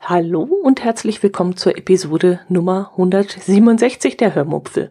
Hallo 0.00 0.42
und 0.42 0.82
herzlich 0.82 1.22
willkommen 1.22 1.56
zur 1.56 1.78
Episode 1.78 2.40
Nummer 2.48 2.90
167 2.92 4.16
der 4.16 4.34
Hörmupfel. 4.34 4.90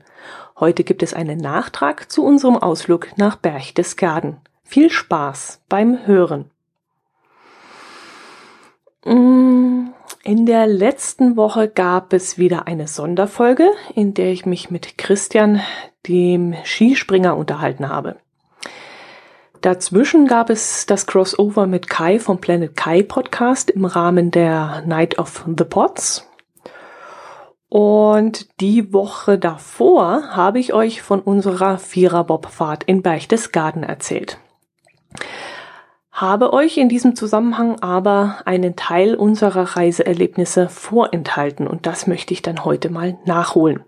Heute 0.59 0.83
gibt 0.83 1.03
es 1.03 1.13
einen 1.13 1.37
Nachtrag 1.37 2.11
zu 2.11 2.23
unserem 2.25 2.57
Ausflug 2.57 3.09
nach 3.17 3.35
Berchtesgaden. 3.35 4.37
Viel 4.63 4.89
Spaß 4.89 5.61
beim 5.69 6.05
Hören. 6.05 6.49
Mm, 9.05 9.89
in 10.23 10.45
der 10.45 10.67
letzten 10.67 11.35
Woche 11.35 11.67
gab 11.67 12.13
es 12.13 12.37
wieder 12.37 12.65
eine 12.67 12.87
Sonderfolge, 12.87 13.69
in 13.93 14.13
der 14.13 14.31
ich 14.31 14.45
mich 14.45 14.71
mit 14.71 14.97
Christian, 14.97 15.61
dem 16.07 16.55
Skispringer, 16.63 17.35
unterhalten 17.35 17.89
habe. 17.89 18.15
Dazwischen 19.59 20.27
gab 20.27 20.49
es 20.49 20.85
das 20.85 21.07
Crossover 21.07 21.67
mit 21.67 21.89
Kai 21.89 22.19
vom 22.19 22.39
Planet 22.39 22.75
Kai 22.75 23.03
Podcast 23.03 23.69
im 23.69 23.85
Rahmen 23.85 24.31
der 24.31 24.83
Night 24.85 25.19
of 25.19 25.45
the 25.45 25.63
Pots. 25.63 26.29
Und 27.69 28.59
die 28.61 28.93
Woche 28.93 29.37
davor 29.39 30.35
habe 30.35 30.59
ich 30.59 30.73
euch 30.73 31.01
von 31.01 31.21
unserer 31.21 31.77
Vierer-Bobfahrt 31.79 32.83
in 32.83 33.01
Berchtesgaden 33.01 33.83
erzählt. 33.83 34.37
Habe 36.23 36.53
euch 36.53 36.77
in 36.77 36.87
diesem 36.87 37.17
Zusammenhang 37.17 37.81
aber 37.81 38.37
einen 38.45 38.77
Teil 38.77 39.13
unserer 39.13 39.75
Reiseerlebnisse 39.75 40.69
vorenthalten 40.69 41.67
und 41.67 41.85
das 41.85 42.07
möchte 42.07 42.33
ich 42.33 42.41
dann 42.41 42.63
heute 42.63 42.89
mal 42.89 43.17
nachholen. 43.25 43.83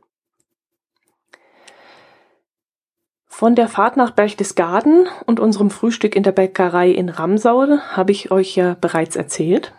Von 3.25 3.55
der 3.55 3.69
Fahrt 3.69 3.95
nach 3.95 4.11
Berchtesgaden 4.11 5.07
und 5.25 5.39
unserem 5.39 5.69
Frühstück 5.69 6.13
in 6.13 6.23
der 6.23 6.33
Bäckerei 6.33 6.89
in 6.89 7.07
Ramsau 7.07 7.77
habe 7.93 8.11
ich 8.11 8.31
euch 8.31 8.57
ja 8.57 8.75
bereits 8.81 9.15
erzählt. 9.15 9.71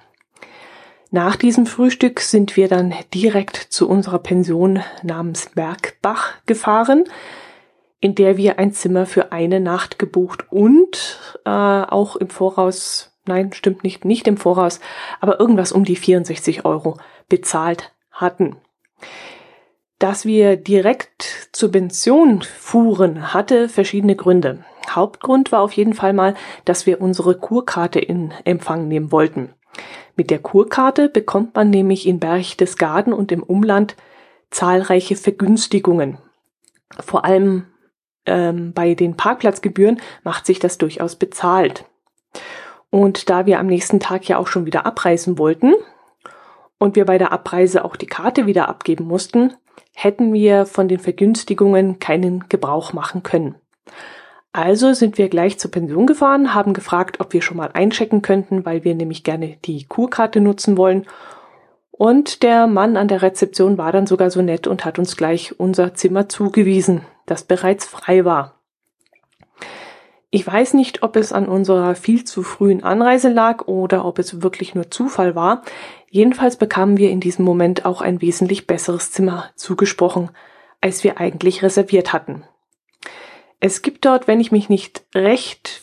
Nach 1.10 1.36
diesem 1.36 1.66
Frühstück 1.66 2.20
sind 2.20 2.56
wir 2.56 2.68
dann 2.68 2.94
direkt 3.12 3.56
zu 3.56 3.86
unserer 3.86 4.18
Pension 4.18 4.82
namens 5.02 5.50
Bergbach 5.54 6.32
gefahren, 6.46 7.04
in 8.00 8.14
der 8.14 8.36
wir 8.36 8.58
ein 8.58 8.72
Zimmer 8.72 9.06
für 9.06 9.32
eine 9.32 9.60
Nacht 9.60 9.98
gebucht 9.98 10.50
und 10.50 11.18
äh, 11.44 11.50
auch 11.50 12.16
im 12.16 12.28
Voraus, 12.28 13.12
nein, 13.26 13.52
stimmt 13.52 13.84
nicht, 13.84 14.04
nicht 14.04 14.28
im 14.28 14.36
Voraus, 14.36 14.80
aber 15.20 15.40
irgendwas 15.40 15.72
um 15.72 15.84
die 15.84 15.96
64 15.96 16.64
Euro 16.64 16.98
bezahlt 17.28 17.92
hatten. 18.10 18.56
Dass 19.98 20.26
wir 20.26 20.56
direkt 20.56 21.48
zur 21.52 21.72
Pension 21.72 22.42
fuhren, 22.42 23.32
hatte 23.32 23.68
verschiedene 23.68 24.14
Gründe. 24.14 24.64
Hauptgrund 24.90 25.52
war 25.52 25.62
auf 25.62 25.72
jeden 25.72 25.94
Fall 25.94 26.12
mal, 26.12 26.34
dass 26.64 26.86
wir 26.86 27.00
unsere 27.00 27.36
Kurkarte 27.38 27.98
in 27.98 28.32
Empfang 28.44 28.88
nehmen 28.88 29.10
wollten. 29.10 29.54
Mit 30.14 30.30
der 30.30 30.38
Kurkarte 30.38 31.08
bekommt 31.08 31.54
man 31.54 31.70
nämlich 31.70 32.06
in 32.06 32.20
Berchtesgaden 32.20 33.12
und 33.12 33.32
im 33.32 33.42
Umland 33.42 33.96
zahlreiche 34.50 35.16
Vergünstigungen. 35.16 36.18
Vor 37.00 37.24
allem 37.24 37.66
ähm, 38.26 38.72
bei 38.72 38.94
den 38.94 39.16
Parkplatzgebühren 39.16 40.00
macht 40.24 40.46
sich 40.46 40.58
das 40.58 40.78
durchaus 40.78 41.16
bezahlt. 41.16 41.84
Und 42.90 43.30
da 43.30 43.46
wir 43.46 43.58
am 43.58 43.66
nächsten 43.66 44.00
Tag 44.00 44.28
ja 44.28 44.38
auch 44.38 44.46
schon 44.46 44.66
wieder 44.66 44.86
abreisen 44.86 45.38
wollten 45.38 45.74
und 46.78 46.96
wir 46.96 47.04
bei 47.04 47.18
der 47.18 47.32
Abreise 47.32 47.84
auch 47.84 47.96
die 47.96 48.06
Karte 48.06 48.46
wieder 48.46 48.68
abgeben 48.68 49.04
mussten, 49.04 49.54
hätten 49.94 50.32
wir 50.32 50.66
von 50.66 50.88
den 50.88 50.98
Vergünstigungen 50.98 51.98
keinen 51.98 52.48
Gebrauch 52.48 52.92
machen 52.92 53.22
können. 53.22 53.56
Also 54.52 54.94
sind 54.94 55.18
wir 55.18 55.28
gleich 55.28 55.58
zur 55.58 55.70
Pension 55.70 56.06
gefahren, 56.06 56.54
haben 56.54 56.72
gefragt, 56.72 57.20
ob 57.20 57.32
wir 57.34 57.42
schon 57.42 57.58
mal 57.58 57.70
einchecken 57.74 58.22
könnten, 58.22 58.64
weil 58.64 58.84
wir 58.84 58.94
nämlich 58.94 59.22
gerne 59.22 59.58
die 59.64 59.84
Kurkarte 59.84 60.40
nutzen 60.40 60.78
wollen. 60.78 61.06
Und 61.90 62.42
der 62.42 62.66
Mann 62.66 62.96
an 62.96 63.08
der 63.08 63.20
Rezeption 63.20 63.76
war 63.76 63.92
dann 63.92 64.06
sogar 64.06 64.30
so 64.30 64.40
nett 64.40 64.66
und 64.66 64.84
hat 64.84 64.98
uns 64.98 65.16
gleich 65.16 65.58
unser 65.58 65.94
Zimmer 65.94 66.28
zugewiesen, 66.28 67.02
das 67.26 67.44
bereits 67.44 67.84
frei 67.84 68.24
war. 68.24 68.56
Ich 70.30 70.46
weiß 70.46 70.74
nicht, 70.74 71.02
ob 71.02 71.16
es 71.16 71.32
an 71.32 71.48
unserer 71.48 71.94
viel 71.94 72.24
zu 72.24 72.42
frühen 72.42 72.82
Anreise 72.82 73.28
lag 73.28 73.68
oder 73.68 74.04
ob 74.04 74.18
es 74.18 74.42
wirklich 74.42 74.74
nur 74.74 74.90
Zufall 74.90 75.34
war. 75.34 75.62
Jedenfalls 76.10 76.56
bekamen 76.56 76.96
wir 76.96 77.10
in 77.10 77.20
diesem 77.20 77.44
Moment 77.44 77.84
auch 77.84 78.00
ein 78.00 78.20
wesentlich 78.20 78.66
besseres 78.66 79.12
Zimmer 79.12 79.50
zugesprochen, 79.54 80.30
als 80.80 81.04
wir 81.04 81.18
eigentlich 81.18 81.62
reserviert 81.62 82.12
hatten. 82.12 82.44
Es 83.60 83.82
gibt 83.82 84.04
dort, 84.04 84.28
wenn 84.28 84.40
ich 84.40 84.52
mich 84.52 84.68
nicht 84.68 85.04
recht 85.14 85.80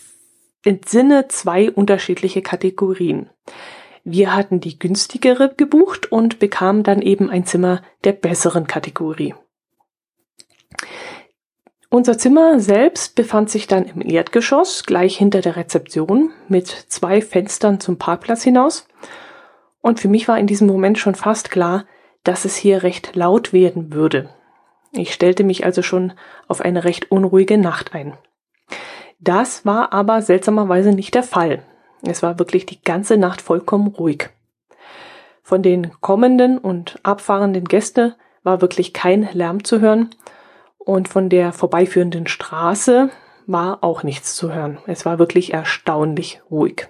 entsinne, 0.64 1.28
zwei 1.30 1.72
unterschiedliche 1.72 2.42
Kategorien. 2.42 3.30
Wir 4.04 4.36
hatten 4.36 4.60
die 4.60 4.78
günstigere 4.78 5.54
gebucht 5.56 6.12
und 6.12 6.40
bekamen 6.40 6.84
dann 6.84 7.02
eben 7.02 7.30
ein 7.30 7.46
Zimmer 7.46 7.82
der 8.04 8.12
besseren 8.12 8.68
Kategorie. 8.68 9.34
Unser 11.94 12.18
Zimmer 12.18 12.60
selbst 12.60 13.14
befand 13.14 13.52
sich 13.52 13.68
dann 13.68 13.86
im 13.86 14.02
Erdgeschoss, 14.02 14.84
gleich 14.84 15.16
hinter 15.16 15.42
der 15.42 15.58
Rezeption, 15.58 16.32
mit 16.48 16.68
zwei 16.68 17.22
Fenstern 17.22 17.80
zum 17.80 18.00
Parkplatz 18.00 18.42
hinaus 18.42 18.88
und 19.80 20.00
für 20.00 20.08
mich 20.08 20.28
war 20.28 20.40
in 20.40 20.48
diesem 20.48 20.66
Moment 20.66 20.98
schon 20.98 21.14
fast 21.14 21.52
klar, 21.52 21.86
dass 22.24 22.46
es 22.46 22.56
hier 22.56 22.82
recht 22.82 23.16
laut 23.16 23.54
werden 23.54 23.94
würde. 23.94 24.32
Ich 24.92 25.14
stellte 25.14 25.44
mich 25.44 25.66
also 25.66 25.84
schon 25.84 26.14
auf 26.48 26.62
eine 26.62 26.84
recht 26.84 27.12
unruhige 27.12 27.60
Nacht 27.60 27.94
ein. 27.94 28.18
Das 29.20 29.64
war 29.64 29.94
aber 29.94 30.24
seltsamerweise 30.24 30.94
nicht 30.94 31.14
der 31.14 31.22
Fall. 31.22 31.62
Es 32.02 32.24
war 32.24 32.40
wirklich 32.40 32.66
die 32.66 32.82
ganze 32.82 33.18
Nacht 33.18 33.40
vollkommen 33.40 33.90
ruhig. 33.90 34.32
Von 35.44 35.62
den 35.62 35.92
kommenden 36.02 36.58
und 36.58 37.00
abfahrenden 37.04 37.66
Gäste 37.66 38.16
war 38.42 38.62
wirklich 38.62 38.94
kein 38.94 39.30
Lärm 39.34 39.64
zu 39.64 39.80
hören 39.80 40.10
und 40.86 41.08
von 41.08 41.30
der 41.30 41.54
vorbeiführenden 41.54 42.28
Straße 42.28 43.10
war 43.46 43.84
auch 43.84 44.04
nichts 44.04 44.36
zu 44.36 44.54
hören. 44.54 44.80
Es 44.86 45.06
war 45.06 45.20
wirklich 45.20 45.54
erstaunlich 45.54 46.42
ruhig. 46.50 46.90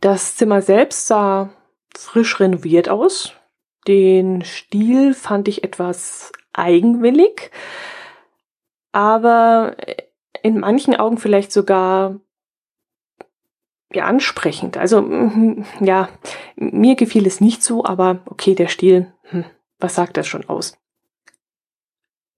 Das 0.00 0.36
Zimmer 0.36 0.62
selbst 0.62 1.06
sah 1.06 1.50
frisch 1.96 2.40
renoviert 2.40 2.88
aus. 2.88 3.32
Den 3.86 4.42
Stil 4.42 5.14
fand 5.14 5.48
ich 5.48 5.62
etwas 5.64 6.32
eigenwillig, 6.52 7.50
aber 8.92 9.76
in 10.42 10.58
manchen 10.58 10.96
Augen 10.96 11.18
vielleicht 11.18 11.52
sogar 11.52 12.20
ja, 13.92 14.04
ansprechend. 14.04 14.76
Also 14.76 15.00
ja, 15.80 16.08
mir 16.56 16.96
gefiel 16.96 17.26
es 17.26 17.40
nicht 17.40 17.62
so, 17.62 17.84
aber 17.84 18.20
okay, 18.26 18.54
der 18.54 18.68
Stil, 18.68 19.12
hm, 19.22 19.44
was 19.78 19.94
sagt 19.94 20.16
das 20.16 20.26
schon 20.26 20.48
aus? 20.48 20.76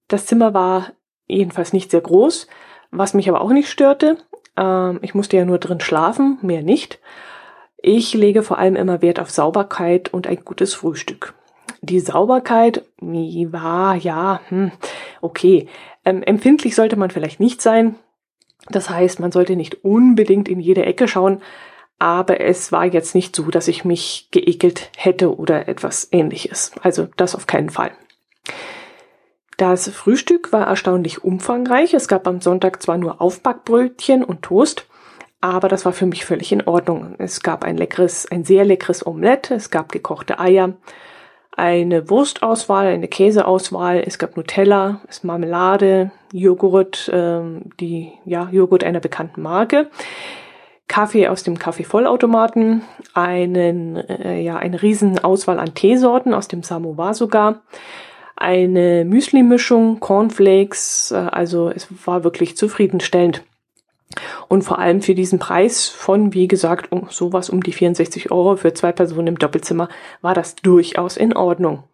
Das 0.08 0.26
Zimmer 0.26 0.54
war 0.54 0.92
jedenfalls 1.26 1.72
nicht 1.72 1.90
sehr 1.90 2.00
groß, 2.00 2.48
was 2.90 3.14
mich 3.14 3.28
aber 3.28 3.40
auch 3.40 3.50
nicht 3.50 3.70
störte. 3.70 4.16
Ähm, 4.56 4.98
ich 5.02 5.14
musste 5.14 5.36
ja 5.36 5.44
nur 5.44 5.58
drin 5.58 5.80
schlafen, 5.80 6.38
mehr 6.42 6.62
nicht. 6.62 6.98
Ich 7.76 8.12
lege 8.14 8.42
vor 8.42 8.58
allem 8.58 8.74
immer 8.74 9.02
Wert 9.02 9.20
auf 9.20 9.30
Sauberkeit 9.30 10.12
und 10.12 10.26
ein 10.26 10.44
gutes 10.44 10.74
Frühstück. 10.74 11.34
Die 11.80 12.00
Sauberkeit, 12.00 12.84
wie 13.00 13.52
war, 13.52 13.94
ja, 13.94 14.40
hm, 14.48 14.72
okay. 15.20 15.68
Ähm, 16.04 16.22
empfindlich 16.22 16.74
sollte 16.74 16.96
man 16.96 17.10
vielleicht 17.10 17.38
nicht 17.38 17.62
sein. 17.62 17.94
Das 18.70 18.90
heißt, 18.90 19.20
man 19.20 19.30
sollte 19.30 19.54
nicht 19.54 19.84
unbedingt 19.84 20.48
in 20.48 20.58
jede 20.58 20.84
Ecke 20.84 21.06
schauen, 21.06 21.40
aber 21.98 22.40
es 22.40 22.72
war 22.72 22.84
jetzt 22.84 23.14
nicht 23.14 23.36
so, 23.36 23.44
dass 23.50 23.68
ich 23.68 23.84
mich 23.84 24.28
geekelt 24.30 24.90
hätte 24.96 25.36
oder 25.36 25.68
etwas 25.68 26.08
ähnliches. 26.10 26.72
Also 26.82 27.08
das 27.16 27.34
auf 27.34 27.46
keinen 27.46 27.70
Fall. 27.70 27.92
Das 29.58 29.88
Frühstück 29.88 30.52
war 30.52 30.68
erstaunlich 30.68 31.24
umfangreich. 31.24 31.92
Es 31.92 32.06
gab 32.06 32.28
am 32.28 32.40
Sonntag 32.40 32.80
zwar 32.80 32.96
nur 32.96 33.20
Aufbackbrötchen 33.20 34.22
und 34.22 34.42
Toast, 34.42 34.86
aber 35.40 35.68
das 35.68 35.84
war 35.84 35.92
für 35.92 36.06
mich 36.06 36.24
völlig 36.24 36.52
in 36.52 36.68
Ordnung. 36.68 37.16
Es 37.18 37.42
gab 37.42 37.64
ein 37.64 37.76
leckeres, 37.76 38.30
ein 38.30 38.44
sehr 38.44 38.64
leckeres 38.64 39.04
Omelette, 39.04 39.56
es 39.56 39.70
gab 39.70 39.90
gekochte 39.90 40.38
Eier, 40.38 40.74
eine 41.56 42.08
Wurstauswahl, 42.08 42.86
eine 42.86 43.08
Käseauswahl, 43.08 44.00
es 44.06 44.20
gab 44.20 44.36
Nutella, 44.36 45.00
es 45.08 45.24
Marmelade, 45.24 46.12
Joghurt, 46.32 47.10
ähm, 47.12 47.62
die 47.80 48.12
ja 48.24 48.48
Joghurt 48.52 48.84
einer 48.84 49.00
bekannten 49.00 49.42
Marke, 49.42 49.90
Kaffee 50.86 51.26
aus 51.26 51.42
dem 51.42 51.58
Kaffeevollautomaten, 51.58 52.82
einen 53.12 53.96
äh, 53.96 54.40
ja 54.40 54.56
eine 54.56 54.80
riesen 54.82 55.18
Auswahl 55.18 55.58
an 55.58 55.74
Teesorten 55.74 56.32
aus 56.32 56.46
dem 56.46 56.62
Samovar 56.62 57.14
sogar, 57.14 57.62
eine 58.40 59.04
Müsli-Mischung, 59.04 60.00
Cornflakes, 60.00 61.10
äh, 61.10 61.16
also 61.16 61.70
es 61.70 61.88
war 62.06 62.24
wirklich 62.24 62.56
zufriedenstellend. 62.56 63.42
Und 64.48 64.62
vor 64.62 64.78
allem 64.78 65.02
für 65.02 65.14
diesen 65.14 65.38
Preis 65.38 65.88
von, 65.88 66.32
wie 66.32 66.48
gesagt, 66.48 66.90
um 66.90 67.08
sowas 67.10 67.50
um 67.50 67.62
die 67.62 67.72
64 67.72 68.30
Euro 68.30 68.56
für 68.56 68.72
zwei 68.72 68.92
Personen 68.92 69.28
im 69.28 69.38
Doppelzimmer 69.38 69.88
war 70.22 70.34
das 70.34 70.56
durchaus 70.56 71.16
in 71.16 71.36
Ordnung. 71.36 71.84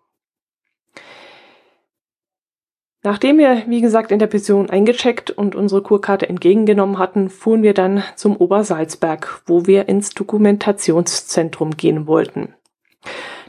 Nachdem 3.02 3.36
wir, 3.36 3.64
wie 3.66 3.82
gesagt, 3.82 4.12
in 4.12 4.18
der 4.18 4.28
Pension 4.28 4.70
eingecheckt 4.70 5.30
und 5.30 5.54
unsere 5.54 5.82
Kurkarte 5.82 6.26
entgegengenommen 6.26 6.98
hatten, 6.98 7.28
fuhren 7.28 7.62
wir 7.62 7.74
dann 7.74 8.02
zum 8.16 8.34
Obersalzberg, 8.34 9.42
wo 9.44 9.66
wir 9.66 9.90
ins 9.90 10.14
Dokumentationszentrum 10.14 11.76
gehen 11.76 12.06
wollten. 12.06 12.54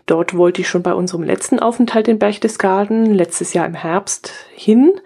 Dort 0.06 0.38
wollte 0.38 0.62
ich 0.62 0.69
schon 0.69 0.84
bei 0.84 0.94
unserem 0.94 1.24
letzten 1.24 1.60
Aufenthalt 1.60 2.07
in 2.07 2.19
Berchtesgaden, 2.19 3.06
letztes 3.13 3.54
Jahr 3.54 3.66
im 3.66 3.74
Herbst, 3.74 4.31
hin, 4.54 5.00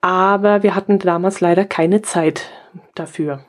aber 0.00 0.62
wir 0.62 0.74
hatten 0.74 0.98
damals 0.98 1.40
leider 1.40 1.64
keine 1.64 2.02
Zeit 2.02 2.50
dafür. 2.94 3.44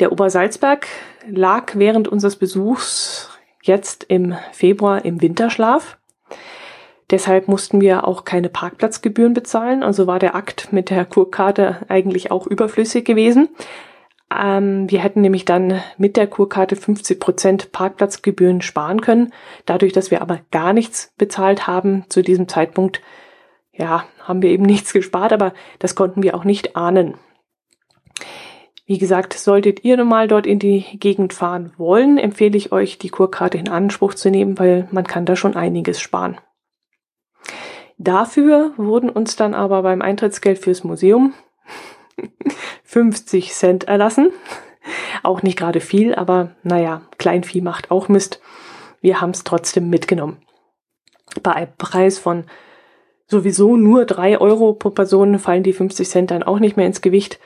Der 0.00 0.12
Obersalzberg 0.12 0.86
lag 1.28 1.76
während 1.76 2.08
unseres 2.08 2.36
Besuchs 2.36 3.30
jetzt 3.62 4.04
im 4.08 4.34
Februar 4.52 5.04
im 5.04 5.20
Winterschlaf. 5.20 5.98
Deshalb 7.10 7.46
mussten 7.46 7.82
wir 7.82 8.08
auch 8.08 8.24
keine 8.24 8.48
Parkplatzgebühren 8.48 9.34
bezahlen, 9.34 9.82
also 9.82 10.06
war 10.06 10.18
der 10.18 10.34
Akt 10.34 10.72
mit 10.72 10.88
der 10.88 11.04
Kurkarte 11.04 11.84
eigentlich 11.88 12.30
auch 12.30 12.46
überflüssig 12.46 13.04
gewesen. 13.04 13.50
Ähm, 14.40 14.90
wir 14.90 15.00
hätten 15.00 15.20
nämlich 15.20 15.44
dann 15.44 15.82
mit 15.98 16.16
der 16.16 16.26
Kurkarte 16.26 16.76
50 16.76 17.18
Prozent 17.18 17.72
Parkplatzgebühren 17.72 18.62
sparen 18.62 19.00
können. 19.00 19.32
Dadurch, 19.66 19.92
dass 19.92 20.10
wir 20.10 20.22
aber 20.22 20.40
gar 20.50 20.72
nichts 20.72 21.12
bezahlt 21.18 21.66
haben 21.66 22.04
zu 22.08 22.22
diesem 22.22 22.48
Zeitpunkt, 22.48 23.00
ja, 23.72 24.04
haben 24.20 24.42
wir 24.42 24.50
eben 24.50 24.62
nichts 24.66 24.92
gespart, 24.92 25.32
aber 25.32 25.52
das 25.78 25.94
konnten 25.94 26.22
wir 26.22 26.34
auch 26.34 26.44
nicht 26.44 26.76
ahnen. 26.76 27.14
Wie 28.84 28.98
gesagt, 28.98 29.32
solltet 29.34 29.84
ihr 29.84 30.02
mal 30.04 30.28
dort 30.28 30.46
in 30.46 30.58
die 30.58 30.84
Gegend 30.98 31.32
fahren 31.32 31.72
wollen, 31.76 32.18
empfehle 32.18 32.56
ich 32.56 32.72
euch, 32.72 32.98
die 32.98 33.08
Kurkarte 33.08 33.56
in 33.56 33.68
Anspruch 33.68 34.14
zu 34.14 34.30
nehmen, 34.30 34.58
weil 34.58 34.88
man 34.90 35.04
kann 35.04 35.24
da 35.24 35.36
schon 35.36 35.56
einiges 35.56 36.00
sparen. 36.00 36.38
Dafür 37.96 38.72
wurden 38.76 39.08
uns 39.08 39.36
dann 39.36 39.54
aber 39.54 39.82
beim 39.82 40.02
Eintrittsgeld 40.02 40.58
fürs 40.58 40.82
Museum 40.82 41.34
50 42.92 43.54
Cent 43.54 43.84
erlassen. 43.84 44.30
Auch 45.22 45.42
nicht 45.42 45.58
gerade 45.58 45.80
viel, 45.80 46.14
aber 46.14 46.50
naja, 46.62 47.02
Kleinvieh 47.16 47.62
macht 47.62 47.90
auch 47.90 48.08
Mist. 48.08 48.40
Wir 49.00 49.20
haben 49.20 49.30
es 49.30 49.44
trotzdem 49.44 49.88
mitgenommen. 49.88 50.42
Bei 51.42 51.52
einem 51.52 51.72
Preis 51.78 52.18
von 52.18 52.44
sowieso 53.26 53.76
nur 53.76 54.04
drei 54.04 54.38
Euro 54.38 54.74
pro 54.74 54.90
Person 54.90 55.38
fallen 55.38 55.62
die 55.62 55.72
50 55.72 56.08
Cent 56.08 56.30
dann 56.32 56.42
auch 56.42 56.58
nicht 56.58 56.76
mehr 56.76 56.86
ins 56.86 57.00
Gewicht. 57.00 57.38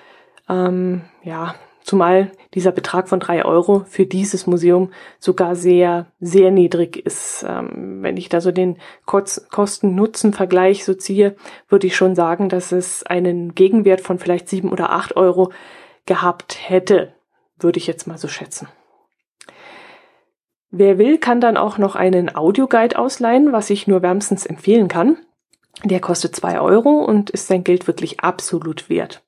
Ähm, 0.48 1.02
ja, 1.22 1.54
zumal 1.86 2.32
dieser 2.52 2.72
Betrag 2.72 3.08
von 3.08 3.20
drei 3.20 3.44
Euro 3.44 3.84
für 3.88 4.06
dieses 4.06 4.46
Museum 4.46 4.92
sogar 5.18 5.54
sehr, 5.54 6.06
sehr 6.20 6.50
niedrig 6.50 6.96
ist. 6.96 7.46
Ähm, 7.48 8.02
wenn 8.02 8.16
ich 8.16 8.28
da 8.28 8.40
so 8.40 8.50
den 8.50 8.78
Kosten-Nutzen-Vergleich 9.06 10.84
so 10.84 10.94
ziehe, 10.94 11.36
würde 11.68 11.86
ich 11.86 11.96
schon 11.96 12.14
sagen, 12.14 12.48
dass 12.48 12.72
es 12.72 13.04
einen 13.04 13.54
Gegenwert 13.54 14.00
von 14.00 14.18
vielleicht 14.18 14.48
sieben 14.48 14.72
oder 14.72 14.90
acht 14.90 15.16
Euro 15.16 15.52
gehabt 16.06 16.58
hätte, 16.68 17.14
würde 17.58 17.78
ich 17.78 17.86
jetzt 17.86 18.06
mal 18.06 18.18
so 18.18 18.28
schätzen. 18.28 18.68
Wer 20.70 20.98
will, 20.98 21.18
kann 21.18 21.40
dann 21.40 21.56
auch 21.56 21.78
noch 21.78 21.94
einen 21.94 22.34
Audioguide 22.34 22.98
ausleihen, 22.98 23.52
was 23.52 23.70
ich 23.70 23.86
nur 23.86 24.02
wärmstens 24.02 24.44
empfehlen 24.44 24.88
kann. 24.88 25.18
Der 25.84 26.00
kostet 26.00 26.34
zwei 26.34 26.60
Euro 26.60 27.04
und 27.04 27.30
ist 27.30 27.46
sein 27.46 27.62
Geld 27.62 27.86
wirklich 27.86 28.20
absolut 28.20 28.90
wert. 28.90 29.22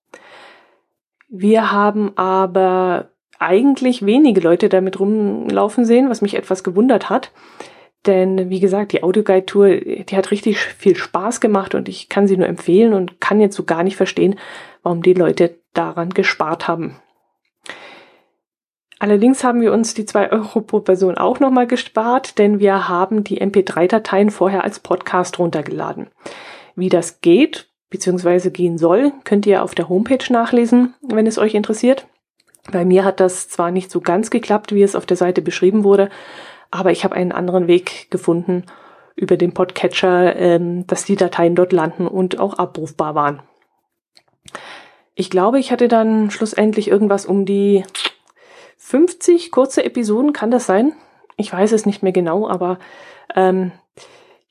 Wir 1.28 1.72
haben 1.72 2.16
aber 2.16 3.10
eigentlich 3.38 4.04
wenige 4.04 4.40
Leute 4.40 4.68
damit 4.68 4.98
rumlaufen 4.98 5.84
sehen, 5.84 6.10
was 6.10 6.22
mich 6.22 6.34
etwas 6.34 6.64
gewundert 6.64 7.10
hat. 7.10 7.30
Denn 8.06 8.48
wie 8.48 8.60
gesagt, 8.60 8.92
die 8.92 9.02
Audioguide-Tour, 9.02 9.68
die 9.76 10.16
hat 10.16 10.30
richtig 10.30 10.58
viel 10.58 10.96
Spaß 10.96 11.40
gemacht 11.40 11.74
und 11.74 11.88
ich 11.88 12.08
kann 12.08 12.26
sie 12.26 12.36
nur 12.36 12.46
empfehlen 12.46 12.94
und 12.94 13.20
kann 13.20 13.40
jetzt 13.40 13.56
so 13.56 13.64
gar 13.64 13.82
nicht 13.82 13.96
verstehen, 13.96 14.38
warum 14.82 15.02
die 15.02 15.14
Leute 15.14 15.58
daran 15.74 16.10
gespart 16.10 16.68
haben. 16.68 16.96
Allerdings 19.00 19.44
haben 19.44 19.60
wir 19.60 19.72
uns 19.72 19.94
die 19.94 20.06
zwei 20.06 20.32
Euro 20.32 20.60
pro 20.60 20.80
Person 20.80 21.16
auch 21.16 21.38
nochmal 21.38 21.66
gespart, 21.66 22.38
denn 22.38 22.58
wir 22.58 22.88
haben 22.88 23.22
die 23.22 23.40
MP3-Dateien 23.40 24.30
vorher 24.30 24.64
als 24.64 24.80
Podcast 24.80 25.38
runtergeladen. 25.38 26.08
Wie 26.74 26.88
das 26.88 27.20
geht, 27.20 27.67
beziehungsweise 27.90 28.50
gehen 28.50 28.78
soll, 28.78 29.12
könnt 29.24 29.46
ihr 29.46 29.62
auf 29.62 29.74
der 29.74 29.88
Homepage 29.88 30.32
nachlesen, 30.32 30.94
wenn 31.02 31.26
es 31.26 31.38
euch 31.38 31.54
interessiert. 31.54 32.06
Bei 32.70 32.84
mir 32.84 33.04
hat 33.04 33.20
das 33.20 33.48
zwar 33.48 33.70
nicht 33.70 33.90
so 33.90 34.00
ganz 34.00 34.30
geklappt, 34.30 34.74
wie 34.74 34.82
es 34.82 34.94
auf 34.94 35.06
der 35.06 35.16
Seite 35.16 35.40
beschrieben 35.40 35.84
wurde, 35.84 36.10
aber 36.70 36.90
ich 36.90 37.04
habe 37.04 37.14
einen 37.14 37.32
anderen 37.32 37.66
Weg 37.66 38.10
gefunden 38.10 38.64
über 39.16 39.36
den 39.36 39.54
Podcatcher, 39.54 40.36
ähm, 40.36 40.86
dass 40.86 41.04
die 41.04 41.16
Dateien 41.16 41.54
dort 41.54 41.72
landen 41.72 42.06
und 42.06 42.38
auch 42.38 42.54
abrufbar 42.54 43.14
waren. 43.14 43.42
Ich 45.14 45.30
glaube, 45.30 45.58
ich 45.58 45.72
hatte 45.72 45.88
dann 45.88 46.30
schlussendlich 46.30 46.88
irgendwas 46.88 47.26
um 47.26 47.44
die 47.44 47.84
50 48.76 49.50
kurze 49.50 49.84
Episoden, 49.84 50.32
kann 50.32 50.50
das 50.50 50.66
sein? 50.66 50.92
Ich 51.36 51.52
weiß 51.52 51.72
es 51.72 51.86
nicht 51.86 52.02
mehr 52.02 52.12
genau, 52.12 52.48
aber 52.48 52.78
ähm, 53.34 53.72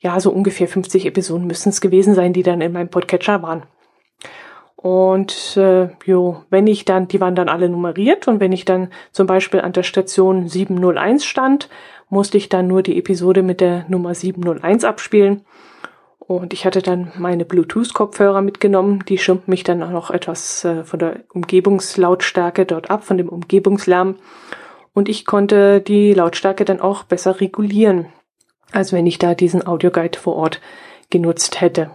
ja, 0.00 0.20
so 0.20 0.30
ungefähr 0.30 0.68
50 0.68 1.06
Episoden 1.06 1.46
müssen 1.46 1.70
es 1.70 1.80
gewesen 1.80 2.14
sein, 2.14 2.32
die 2.32 2.42
dann 2.42 2.60
in 2.60 2.72
meinem 2.72 2.88
Podcatcher 2.88 3.42
waren. 3.42 3.64
Und 4.76 5.56
äh, 5.56 5.88
jo, 6.04 6.44
wenn 6.50 6.68
ich 6.68 6.84
dann, 6.84 7.08
die 7.08 7.20
waren 7.20 7.34
dann 7.34 7.48
alle 7.48 7.68
nummeriert 7.68 8.28
und 8.28 8.38
wenn 8.38 8.52
ich 8.52 8.64
dann 8.64 8.90
zum 9.10 9.26
Beispiel 9.26 9.60
an 9.60 9.72
der 9.72 9.82
Station 9.82 10.46
701 10.46 11.24
stand, 11.24 11.68
musste 12.10 12.36
ich 12.36 12.48
dann 12.48 12.68
nur 12.68 12.82
die 12.82 12.96
Episode 12.96 13.42
mit 13.42 13.60
der 13.60 13.86
Nummer 13.88 14.14
701 14.14 14.84
abspielen. 14.84 15.44
Und 16.20 16.52
ich 16.52 16.64
hatte 16.64 16.80
dann 16.80 17.10
meine 17.16 17.44
Bluetooth-Kopfhörer 17.44 18.40
mitgenommen, 18.40 19.02
die 19.08 19.18
schirmten 19.18 19.50
mich 19.50 19.64
dann 19.64 19.82
auch 19.82 19.90
noch 19.90 20.10
etwas 20.12 20.64
äh, 20.64 20.84
von 20.84 21.00
der 21.00 21.24
Umgebungslautstärke 21.32 22.64
dort 22.64 22.88
ab, 22.88 23.02
von 23.02 23.18
dem 23.18 23.28
Umgebungslärm. 23.28 24.14
Und 24.94 25.08
ich 25.08 25.24
konnte 25.24 25.80
die 25.80 26.14
Lautstärke 26.14 26.64
dann 26.64 26.80
auch 26.80 27.02
besser 27.02 27.40
regulieren 27.40 28.06
als 28.72 28.92
wenn 28.92 29.06
ich 29.06 29.18
da 29.18 29.34
diesen 29.34 29.66
Audioguide 29.66 30.18
vor 30.18 30.36
Ort 30.36 30.60
genutzt 31.10 31.60
hätte. 31.60 31.90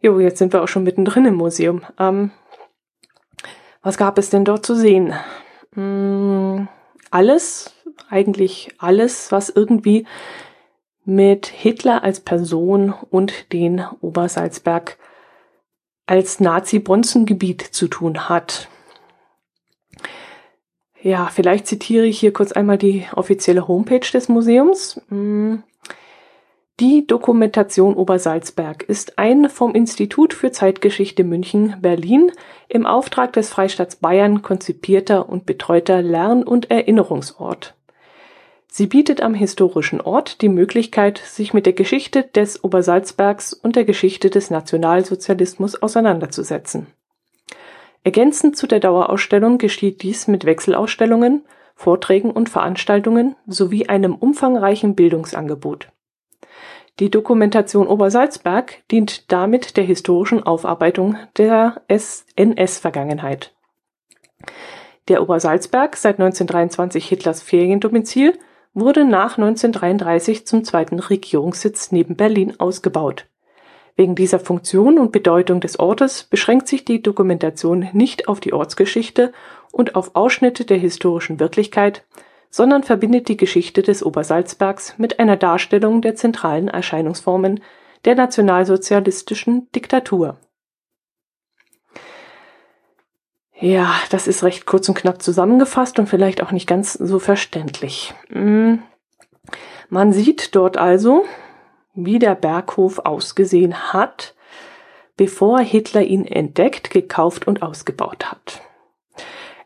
Jo, 0.00 0.20
jetzt 0.20 0.38
sind 0.38 0.52
wir 0.52 0.62
auch 0.62 0.68
schon 0.68 0.84
mittendrin 0.84 1.24
im 1.24 1.34
Museum. 1.34 1.82
Ähm, 1.98 2.30
was 3.82 3.96
gab 3.96 4.18
es 4.18 4.30
denn 4.30 4.44
dort 4.44 4.66
zu 4.66 4.74
sehen? 4.74 5.14
Hm, 5.74 6.68
alles, 7.10 7.74
eigentlich 8.10 8.74
alles, 8.78 9.32
was 9.32 9.48
irgendwie 9.48 10.06
mit 11.04 11.46
Hitler 11.46 12.02
als 12.02 12.20
Person 12.20 12.94
und 13.10 13.52
den 13.52 13.84
Obersalzberg 14.00 14.98
als 16.06 16.40
Nazi-Bonzengebiet 16.40 17.62
zu 17.62 17.88
tun 17.88 18.28
hat. 18.28 18.68
Ja, 21.04 21.26
vielleicht 21.30 21.66
zitiere 21.66 22.06
ich 22.06 22.18
hier 22.18 22.32
kurz 22.32 22.52
einmal 22.52 22.78
die 22.78 23.04
offizielle 23.14 23.68
Homepage 23.68 24.10
des 24.10 24.30
Museums. 24.30 25.02
Hm. 25.10 25.62
Die 26.80 27.06
Dokumentation 27.06 27.94
Obersalzberg 27.94 28.84
ist 28.84 29.18
ein 29.18 29.50
vom 29.50 29.74
Institut 29.74 30.32
für 30.32 30.50
Zeitgeschichte 30.50 31.22
München 31.22 31.76
Berlin 31.82 32.32
im 32.68 32.86
Auftrag 32.86 33.34
des 33.34 33.50
Freistaats 33.50 33.96
Bayern 33.96 34.40
konzipierter 34.40 35.28
und 35.28 35.44
betreuter 35.44 36.00
Lern- 36.00 36.42
und 36.42 36.70
Erinnerungsort. 36.70 37.74
Sie 38.66 38.86
bietet 38.86 39.20
am 39.20 39.34
historischen 39.34 40.00
Ort 40.00 40.40
die 40.40 40.48
Möglichkeit, 40.48 41.18
sich 41.18 41.52
mit 41.52 41.66
der 41.66 41.74
Geschichte 41.74 42.22
des 42.34 42.64
Obersalzbergs 42.64 43.52
und 43.52 43.76
der 43.76 43.84
Geschichte 43.84 44.30
des 44.30 44.50
Nationalsozialismus 44.50 45.76
auseinanderzusetzen 45.82 46.86
Ergänzend 48.04 48.54
zu 48.54 48.66
der 48.66 48.80
Dauerausstellung 48.80 49.56
geschieht 49.56 50.02
dies 50.02 50.28
mit 50.28 50.44
Wechselausstellungen, 50.44 51.42
Vorträgen 51.74 52.30
und 52.30 52.50
Veranstaltungen 52.50 53.34
sowie 53.46 53.86
einem 53.86 54.14
umfangreichen 54.14 54.94
Bildungsangebot. 54.94 55.88
Die 57.00 57.10
Dokumentation 57.10 57.88
Obersalzberg 57.88 58.86
dient 58.90 59.32
damit 59.32 59.78
der 59.78 59.84
historischen 59.84 60.42
Aufarbeitung 60.42 61.16
der 61.38 61.82
NS-Vergangenheit. 61.88 63.54
Der 65.08 65.22
Obersalzberg, 65.22 65.96
seit 65.96 66.20
1923 66.20 67.08
Hitlers 67.08 67.42
Feriendomizil, 67.42 68.38
wurde 68.74 69.04
nach 69.06 69.38
1933 69.38 70.46
zum 70.46 70.62
zweiten 70.62 70.98
Regierungssitz 70.98 71.90
neben 71.90 72.16
Berlin 72.16 72.60
ausgebaut 72.60 73.26
Wegen 73.96 74.16
dieser 74.16 74.40
Funktion 74.40 74.98
und 74.98 75.12
Bedeutung 75.12 75.60
des 75.60 75.78
Ortes 75.78 76.24
beschränkt 76.24 76.66
sich 76.66 76.84
die 76.84 77.00
Dokumentation 77.00 77.88
nicht 77.92 78.26
auf 78.26 78.40
die 78.40 78.52
Ortsgeschichte 78.52 79.32
und 79.70 79.94
auf 79.94 80.16
Ausschnitte 80.16 80.64
der 80.64 80.78
historischen 80.78 81.38
Wirklichkeit, 81.38 82.04
sondern 82.50 82.82
verbindet 82.82 83.28
die 83.28 83.36
Geschichte 83.36 83.82
des 83.82 84.04
Obersalzbergs 84.04 84.98
mit 84.98 85.20
einer 85.20 85.36
Darstellung 85.36 86.02
der 86.02 86.16
zentralen 86.16 86.68
Erscheinungsformen 86.68 87.60
der 88.04 88.16
nationalsozialistischen 88.16 89.70
Diktatur. 89.72 90.38
Ja, 93.60 93.94
das 94.10 94.26
ist 94.26 94.42
recht 94.42 94.66
kurz 94.66 94.88
und 94.88 94.94
knapp 94.94 95.22
zusammengefasst 95.22 95.98
und 96.00 96.08
vielleicht 96.08 96.42
auch 96.42 96.50
nicht 96.50 96.66
ganz 96.66 96.92
so 96.94 97.20
verständlich. 97.20 98.12
Hm. 98.28 98.82
Man 99.88 100.12
sieht 100.12 100.54
dort 100.56 100.76
also, 100.76 101.24
wie 101.94 102.18
der 102.18 102.34
Berghof 102.34 103.00
ausgesehen 103.00 103.92
hat, 103.92 104.34
bevor 105.16 105.60
Hitler 105.60 106.02
ihn 106.02 106.26
entdeckt, 106.26 106.90
gekauft 106.90 107.46
und 107.46 107.62
ausgebaut 107.62 108.30
hat. 108.30 108.62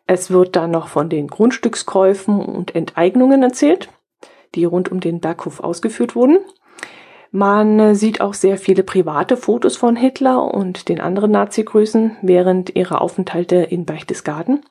Es 0.07 0.31
wird 0.31 0.57
dann 0.57 0.71
noch 0.71 0.89
von 0.89 1.09
den 1.09 1.29
Grundstückskäufen 1.29 2.41
und 2.41 2.75
Enteignungen 2.75 3.43
erzählt, 3.43 3.89
die 4.55 4.65
rund 4.65 4.91
um 4.91 5.01
den 5.01 5.21
Berghof 5.21 5.61
ausgeführt 5.61 6.17
wurden. 6.17 6.39
Man 7.31 7.95
sieht 7.95 8.23
auch 8.23 8.33
sehr 8.33 8.57
viele 8.57 8.83
private 8.83 9.37
Fotos 9.37 9.77
von 9.77 9.97
Hitler 9.97 10.55
und 10.55 10.89
den 10.89 11.01
anderen 11.01 11.31
Nazi-Größen 11.31 12.17
während 12.23 12.75
ihrer 12.75 13.03
Aufenthalte 13.03 13.57
in 13.57 13.85
Berchtesgaden. 13.85 14.65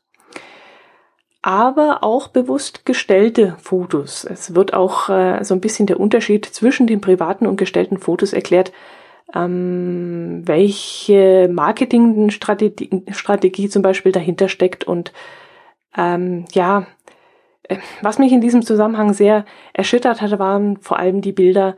Aber 1.47 2.03
auch 2.03 2.27
bewusst 2.27 2.85
gestellte 2.85 3.55
Fotos. 3.57 4.25
Es 4.25 4.53
wird 4.53 4.73
auch 4.73 5.07
äh, 5.07 5.45
so 5.45 5.53
ein 5.53 5.61
bisschen 5.61 5.87
der 5.87 5.97
Unterschied 5.97 6.45
zwischen 6.45 6.87
den 6.87 6.99
privaten 6.99 7.47
und 7.47 7.55
gestellten 7.55 7.99
Fotos 7.99 8.33
erklärt, 8.33 8.73
ähm, 9.33 10.41
welche 10.43 11.47
Marketingstrategie 11.49 13.01
Strategie 13.11 13.69
zum 13.69 13.81
Beispiel 13.81 14.11
dahinter 14.11 14.49
steckt 14.49 14.83
und 14.83 15.13
ähm, 15.95 16.43
ja, 16.51 16.85
äh, 17.63 17.77
was 18.01 18.19
mich 18.19 18.33
in 18.33 18.41
diesem 18.41 18.61
Zusammenhang 18.61 19.13
sehr 19.13 19.45
erschüttert 19.71 20.21
hatte, 20.21 20.39
waren 20.39 20.75
vor 20.81 20.99
allem 20.99 21.21
die 21.21 21.31
Bilder 21.31 21.77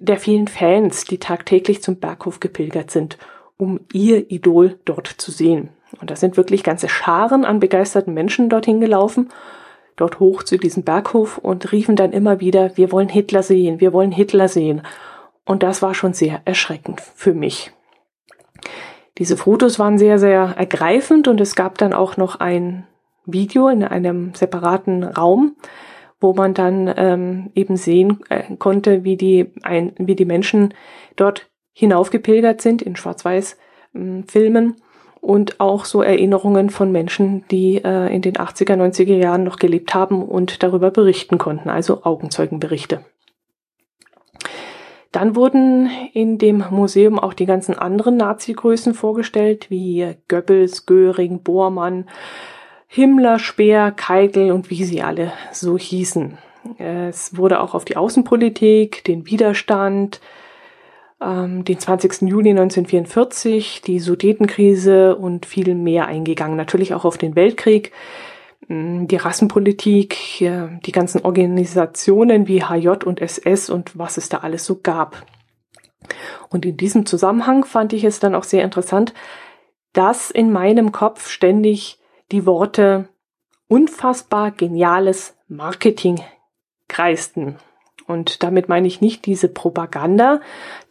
der 0.00 0.16
vielen 0.16 0.48
Fans, 0.48 1.04
die 1.04 1.18
tagtäglich 1.18 1.82
zum 1.82 2.00
Berghof 2.00 2.40
gepilgert 2.40 2.90
sind, 2.90 3.18
um 3.58 3.80
ihr 3.92 4.30
Idol 4.30 4.80
dort 4.86 5.06
zu 5.06 5.32
sehen. 5.32 5.75
Und 6.00 6.10
da 6.10 6.16
sind 6.16 6.36
wirklich 6.36 6.62
ganze 6.62 6.88
Scharen 6.88 7.44
an 7.44 7.60
begeisterten 7.60 8.14
Menschen 8.14 8.48
dorthin 8.48 8.80
gelaufen, 8.80 9.30
dort 9.96 10.20
hoch 10.20 10.42
zu 10.42 10.58
diesem 10.58 10.82
Berghof 10.82 11.38
und 11.38 11.72
riefen 11.72 11.96
dann 11.96 12.12
immer 12.12 12.40
wieder, 12.40 12.76
wir 12.76 12.92
wollen 12.92 13.08
Hitler 13.08 13.42
sehen, 13.42 13.80
wir 13.80 13.92
wollen 13.92 14.12
Hitler 14.12 14.48
sehen. 14.48 14.82
Und 15.44 15.62
das 15.62 15.80
war 15.80 15.94
schon 15.94 16.12
sehr 16.12 16.42
erschreckend 16.44 17.00
für 17.00 17.34
mich. 17.34 17.72
Diese 19.18 19.36
Fotos 19.36 19.78
waren 19.78 19.96
sehr, 19.96 20.18
sehr 20.18 20.54
ergreifend 20.56 21.28
und 21.28 21.40
es 21.40 21.54
gab 21.54 21.78
dann 21.78 21.94
auch 21.94 22.16
noch 22.16 22.36
ein 22.40 22.86
Video 23.24 23.68
in 23.68 23.82
einem 23.82 24.34
separaten 24.34 25.04
Raum, 25.04 25.56
wo 26.20 26.34
man 26.34 26.54
dann 26.54 26.92
ähm, 26.96 27.50
eben 27.54 27.76
sehen 27.76 28.20
äh, 28.28 28.56
konnte, 28.56 29.04
wie 29.04 29.16
die, 29.16 29.52
ein, 29.62 29.92
wie 29.98 30.14
die 30.14 30.24
Menschen 30.24 30.74
dort 31.16 31.50
hinaufgepilgert 31.72 32.60
sind 32.60 32.82
in 32.82 32.96
Schwarz-Weiß-Filmen 32.96 34.64
ähm, 34.64 34.76
und 35.26 35.58
auch 35.58 35.84
so 35.84 36.02
Erinnerungen 36.02 36.70
von 36.70 36.92
Menschen, 36.92 37.44
die 37.50 37.82
äh, 37.84 38.14
in 38.14 38.22
den 38.22 38.36
80er, 38.36 38.76
90er 38.76 39.16
Jahren 39.16 39.42
noch 39.42 39.58
gelebt 39.58 39.92
haben 39.92 40.22
und 40.22 40.62
darüber 40.62 40.92
berichten 40.92 41.36
konnten, 41.36 41.68
also 41.68 42.04
Augenzeugenberichte. 42.04 43.04
Dann 45.10 45.34
wurden 45.34 45.90
in 46.12 46.38
dem 46.38 46.62
Museum 46.70 47.18
auch 47.18 47.32
die 47.32 47.46
ganzen 47.46 47.76
anderen 47.76 48.16
Nazi-Größen 48.16 48.94
vorgestellt, 48.94 49.68
wie 49.68 50.14
Goebbels, 50.28 50.86
Göring, 50.86 51.42
Bormann, 51.42 52.08
Himmler, 52.86 53.40
Speer, 53.40 53.90
Keitel 53.90 54.52
und 54.52 54.70
wie 54.70 54.84
sie 54.84 55.02
alle 55.02 55.32
so 55.50 55.76
hießen. 55.76 56.38
Es 56.78 57.36
wurde 57.36 57.60
auch 57.60 57.74
auf 57.74 57.84
die 57.84 57.96
Außenpolitik, 57.96 59.02
den 59.02 59.26
Widerstand, 59.26 60.20
ähm, 61.20 61.64
den 61.64 61.78
20. 61.78 62.22
Juni 62.22 62.50
1944, 62.50 63.82
die 63.82 63.98
Sudetenkrise 64.00 65.16
und 65.16 65.46
viel 65.46 65.74
mehr 65.74 66.06
eingegangen. 66.06 66.56
Natürlich 66.56 66.94
auch 66.94 67.04
auf 67.04 67.18
den 67.18 67.36
Weltkrieg, 67.36 67.92
mm, 68.68 69.06
die 69.06 69.16
Rassenpolitik, 69.16 70.16
die 70.40 70.92
ganzen 70.92 71.24
Organisationen 71.24 72.48
wie 72.48 72.62
HJ 72.62 73.04
und 73.04 73.20
SS 73.20 73.70
und 73.70 73.98
was 73.98 74.16
es 74.16 74.28
da 74.28 74.38
alles 74.38 74.64
so 74.64 74.76
gab. 74.76 75.26
Und 76.50 76.64
in 76.64 76.76
diesem 76.76 77.06
Zusammenhang 77.06 77.64
fand 77.64 77.92
ich 77.92 78.04
es 78.04 78.20
dann 78.20 78.34
auch 78.34 78.44
sehr 78.44 78.62
interessant, 78.62 79.14
dass 79.92 80.30
in 80.30 80.52
meinem 80.52 80.92
Kopf 80.92 81.28
ständig 81.28 81.98
die 82.30 82.46
Worte 82.46 83.08
unfassbar 83.68 84.50
geniales 84.50 85.36
Marketing 85.48 86.20
kreisten. 86.88 87.56
Und 88.06 88.42
damit 88.42 88.68
meine 88.68 88.86
ich 88.86 89.00
nicht 89.00 89.26
diese 89.26 89.48
Propaganda, 89.48 90.40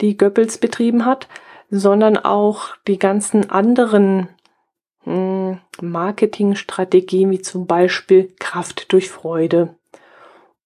die 0.02 0.18
Goebbels 0.18 0.58
betrieben 0.58 1.06
hat, 1.06 1.28
sondern 1.70 2.18
auch 2.18 2.76
die 2.88 3.00
ganzen 3.00 3.50
anderen 3.50 4.30
hm, 5.04 5.60
Marketingstrategien, 5.82 7.32
wie 7.32 7.42
zum 7.42 7.68
Beispiel 7.68 8.34
Kraft 8.40 8.92
durch 8.92 9.10
Freude 9.10 9.76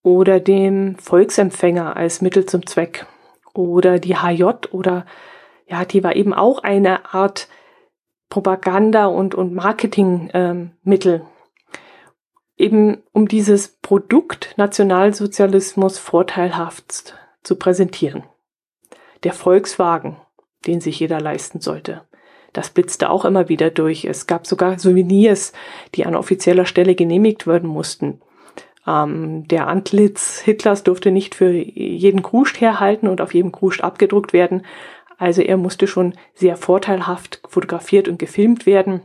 oder 0.02 0.40
dem 0.40 0.98
Volksempfänger 0.98 1.96
als 1.96 2.22
Mittel 2.22 2.46
zum 2.46 2.66
Zweck 2.66 3.06
oder 3.54 4.00
die 4.00 4.16
HJ 4.16 4.44
oder 4.72 5.06
ja, 5.68 5.86
die 5.86 6.04
war 6.04 6.16
eben 6.16 6.34
auch 6.34 6.64
eine 6.64 7.14
Art 7.14 7.48
Propaganda 8.30 9.06
und, 9.06 9.36
und 9.36 9.54
Marketingmittel. 9.54 11.16
Ähm, 11.16 11.22
eben 12.60 12.98
um 13.14 13.28
dieses 13.28 13.70
Produkt 13.82 14.54
Nationalsozialismus 14.58 15.98
vorteilhaft 15.98 17.16
zu 17.42 17.56
präsentieren. 17.56 18.24
Der 19.24 19.34
Volkswagen, 19.34 20.18
den 20.68 20.82
sich 20.82 21.00
jeder 21.00 21.20
leisten 21.20 21.62
sollte. 21.62 22.02
Das 22.54 22.70
blitzte 22.70 23.10
auch 23.10 23.26
immer 23.26 23.48
wieder 23.48 23.70
durch. 23.70 24.06
Es 24.06 24.28
gab 24.28 24.46
sogar 24.46 24.78
Souvenirs, 24.78 25.54
die 25.96 26.06
an 26.06 26.16
offizieller 26.16 26.66
Stelle 26.66 26.96
genehmigt 26.96 27.48
werden 27.48 27.70
mussten. 27.70 28.22
Ähm, 28.88 29.48
der 29.48 29.68
Antlitz 29.68 30.40
Hitlers 30.40 30.84
durfte 30.84 31.12
nicht 31.12 31.36
für 31.36 31.52
jeden 31.52 32.24
Kruscht 32.24 32.60
herhalten 32.60 33.08
und 33.08 33.22
auf 33.22 33.34
jedem 33.34 33.52
Kruscht 33.52 33.82
abgedruckt 33.82 34.34
werden. 34.34 34.66
Also 35.18 35.42
er 35.42 35.58
musste 35.58 35.86
schon 35.86 36.14
sehr 36.34 36.58
vorteilhaft 36.58 37.42
fotografiert 37.48 38.08
und 38.08 38.20
gefilmt 38.20 38.66
werden. 38.66 39.02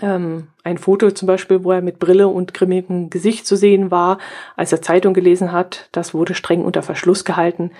Ähm, 0.00 0.48
ein 0.64 0.78
Foto 0.78 1.10
zum 1.10 1.26
Beispiel, 1.26 1.64
wo 1.64 1.72
er 1.72 1.82
mit 1.82 1.98
Brille 1.98 2.28
und 2.28 2.54
grimmigem 2.54 3.10
Gesicht 3.10 3.46
zu 3.46 3.56
sehen 3.56 3.90
war, 3.90 4.18
als 4.56 4.72
er 4.72 4.80
Zeitung 4.80 5.12
gelesen 5.12 5.52
hat, 5.52 5.88
das 5.92 6.14
wurde 6.14 6.34
streng 6.34 6.64
unter 6.64 6.82
Verschluss 6.82 7.24
gehalten, 7.24 7.72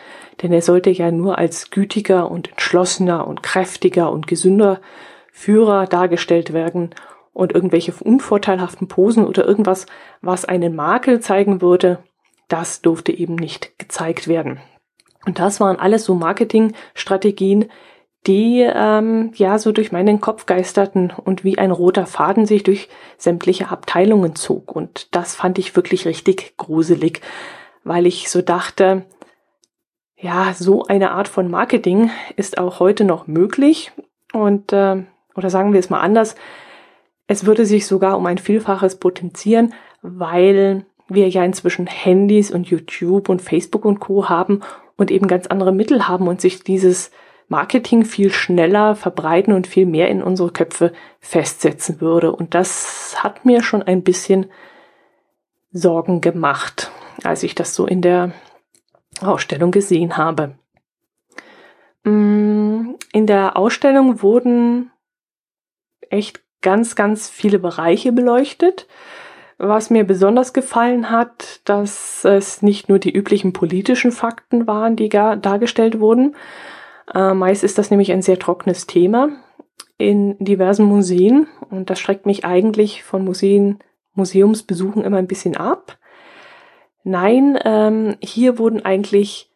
denn 0.43 0.53
er 0.53 0.63
sollte 0.63 0.91
ja 0.91 1.11
nur 1.11 1.39
als 1.39 1.71
gütiger 1.71 2.31
und 2.31 2.51
entschlossener 2.51 3.27
und 3.27 3.43
kräftiger 3.43 4.13
und 4.13 4.27
gesünder 4.27 4.81
Führer 5.33 5.87
dargestellt 5.87 6.53
werden 6.53 6.91
und 7.33 7.55
irgendwelche 7.55 7.93
unvorteilhaften 7.93 8.89
Posen 8.89 9.27
oder 9.27 9.47
irgendwas, 9.47 9.87
was 10.21 10.45
einen 10.45 10.77
Makel 10.77 11.21
zeigen 11.21 11.63
würde, 11.63 12.01
das 12.49 12.83
durfte 12.83 13.13
eben 13.13 13.37
nicht 13.37 13.79
gezeigt 13.79 14.29
werden. 14.29 14.61
Und 15.25 15.39
das 15.39 15.61
waren 15.61 15.79
alles 15.79 16.05
so 16.05 16.15
Marketingstrategien, 16.15 17.71
die 18.27 18.61
ähm, 18.61 19.33
ja 19.35 19.59
so 19.59 19.73
durch 19.73 19.91
meinen 19.91 20.21
Kopf 20.21 20.47
geisterten 20.47 21.13
und 21.25 21.43
wie 21.43 21.59
ein 21.59 21.73
roter 21.73 22.07
Faden 22.07 22.47
sich 22.47 22.63
durch 22.63 22.89
sämtliche 23.19 23.71
Abteilungen 23.71 24.37
zog. 24.37 24.77
Und 24.77 25.15
das 25.15 25.35
fand 25.35 25.59
ich 25.59 25.75
wirklich 25.75 26.07
richtig 26.07 26.57
gruselig, 26.57 27.21
weil 27.83 28.07
ich 28.07 28.31
so 28.31 28.41
dachte, 28.41 29.05
ja, 30.17 30.55
so 30.55 30.85
eine 30.85 31.11
Art 31.11 31.27
von 31.27 31.51
Marketing 31.51 32.11
ist 32.37 32.59
auch 32.59 32.79
heute 32.79 33.05
noch 33.05 33.27
möglich. 33.27 33.91
Und, 34.33 34.73
äh, 34.73 35.03
oder 35.35 35.51
sagen 35.51 35.73
wir 35.73 35.81
es 35.81 35.91
mal 35.91 36.01
anders, 36.01 36.37
es 37.27 37.45
würde 37.45 37.67
sich 37.67 37.87
sogar 37.87 38.17
um 38.17 38.27
ein 38.27 38.39
Vielfaches 38.39 38.97
potenzieren, 38.97 39.75
weil 40.01 40.87
wir 41.09 41.29
ja 41.29 41.45
inzwischen 41.45 41.89
Handys 41.89 42.53
und 42.53 42.69
YouTube 42.69 43.29
und 43.29 43.43
Facebook 43.43 43.85
und 43.85 43.99
Co 43.99 44.29
haben 44.29 44.61
und 44.97 45.11
eben 45.11 45.27
ganz 45.27 45.49
andere 45.49 45.73
Mittel 45.73 46.07
haben 46.07 46.29
und 46.29 46.41
sich 46.41 46.63
dieses 46.63 47.11
Marketing 47.53 48.07
viel 48.07 48.33
schneller 48.33 48.97
verbreiten 48.97 49.53
und 49.53 49.67
viel 49.67 49.85
mehr 49.85 50.09
in 50.09 50.23
unsere 50.23 50.51
Köpfe 50.51 50.91
festsetzen 51.21 52.01
würde. 52.01 52.35
Und 52.35 52.55
das 52.55 53.23
hat 53.23 53.45
mir 53.45 53.63
schon 53.63 53.83
ein 53.83 54.03
bisschen 54.03 54.47
Sorgen 55.71 56.23
gemacht, 56.23 56.91
als 57.23 57.43
ich 57.43 57.55
das 57.55 57.75
so 57.75 57.87
in 57.87 58.01
der 58.01 58.33
Ausstellung 59.21 59.71
gesehen 59.71 60.17
habe. 60.17 60.55
Mm, 62.05 62.95
in 63.13 63.27
der 63.27 63.59
Ausstellung 63.59 64.23
wurden 64.23 64.91
echt 66.09 66.41
ganz, 66.63 66.95
ganz 66.95 67.29
viele 67.29 67.59
Bereiche 67.59 68.13
beleuchtet. 68.13 68.89
Was 69.59 69.91
mir 69.91 70.05
besonders 70.05 70.55
gefallen 70.55 71.11
hat, 71.11 71.61
dass 71.65 72.25
es 72.25 72.63
nicht 72.63 72.89
nur 72.89 72.99
die 72.99 73.13
üblichen 73.13 73.53
politischen 73.53 74.11
Fakten 74.11 74.67
waren, 74.67 74.97
die 74.97 75.11
dargestellt 75.11 76.01
wurden. 76.01 76.35
Äh, 77.15 77.35
meist 77.35 77.65
ist 77.65 77.79
das 77.79 77.91
nämlich 77.91 78.13
ein 78.13 78.23
sehr 78.23 78.39
trockenes 78.39 78.87
Thema 78.87 79.31
in 79.99 80.37
diversen 80.39 80.85
Museen. 80.85 81.47
Und 81.71 81.91
das 81.91 82.01
schreckt 82.01 82.27
mich 82.27 82.45
eigentlich 82.45 83.03
von 83.03 83.25
Museen, 83.25 83.79
Museumsbesuchen 84.15 85.05
immer 85.05 85.19
ein 85.19 85.27
bisschen 85.27 85.57
ab. 85.57 85.99
Nein, 87.05 87.59
ähm, 87.65 88.17
hier 88.21 88.59
wurden 88.59 88.85
eigentlich 88.85 89.51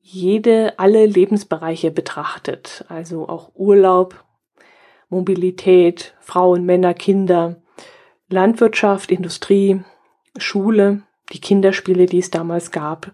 jede, 0.00 0.78
alle 0.78 1.04
Lebensbereiche 1.06 1.90
betrachtet, 1.90 2.84
also 2.88 3.28
auch 3.28 3.50
Urlaub, 3.54 4.24
Mobilität, 5.08 6.14
Frauen, 6.20 6.64
Männer, 6.64 6.94
Kinder, 6.94 7.62
Landwirtschaft, 8.28 9.10
Industrie, 9.10 9.80
Schule, 10.36 11.02
die 11.32 11.40
Kinderspiele, 11.40 12.06
die 12.06 12.18
es 12.18 12.30
damals 12.30 12.70
gab, 12.70 13.12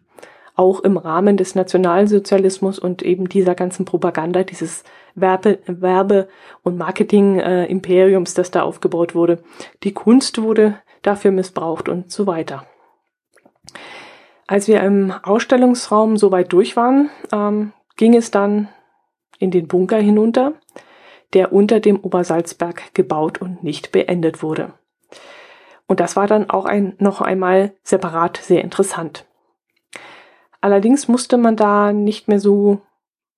auch 0.54 0.80
im 0.80 0.97
Rahmen 0.97 1.37
des 1.37 1.54
Nationalsozialismus 1.54 2.78
und 2.78 3.02
eben 3.02 3.28
dieser 3.28 3.54
ganzen 3.54 3.85
Propaganda, 3.85 4.42
dieses 4.44 4.85
Werbe, 5.14 5.59
Werbe 5.66 6.28
und 6.62 6.76
Marketing-Imperiums, 6.76 8.35
das 8.35 8.50
da 8.50 8.62
aufgebaut 8.62 9.14
wurde. 9.14 9.42
Die 9.82 9.92
Kunst 9.92 10.42
wurde 10.42 10.78
dafür 11.02 11.30
missbraucht 11.30 11.88
und 11.88 12.11
so 12.11 12.26
weiter. 12.26 12.66
Als 14.47 14.68
wir 14.68 14.82
im 14.82 15.12
Ausstellungsraum 15.23 16.16
soweit 16.16 16.52
durch 16.52 16.76
waren, 16.76 17.11
ähm, 17.32 17.73
ging 17.97 18.14
es 18.14 18.30
dann 18.30 18.68
in 19.38 19.50
den 19.50 19.68
Bunker 19.68 19.99
hinunter, 19.99 20.54
der 21.32 21.52
unter 21.52 21.80
dem 21.80 21.99
Obersalzberg 21.99 22.94
gebaut 22.94 23.40
und 23.40 23.64
nicht 23.64 23.92
beendet 23.92 24.42
wurde. 24.42 24.75
Und 25.87 26.00
das 26.00 26.16
war 26.16 26.26
dann 26.26 26.50
auch 26.50 26.64
ein, 26.64 26.94
noch 26.99 27.21
einmal 27.21 27.73
separat 27.82 28.37
sehr 28.37 28.62
interessant. 28.62 29.26
Allerdings 30.62 31.09
musste 31.09 31.37
man 31.37 31.57
da 31.57 31.92
nicht 31.92 32.28
mehr 32.28 32.40
so 32.40 32.81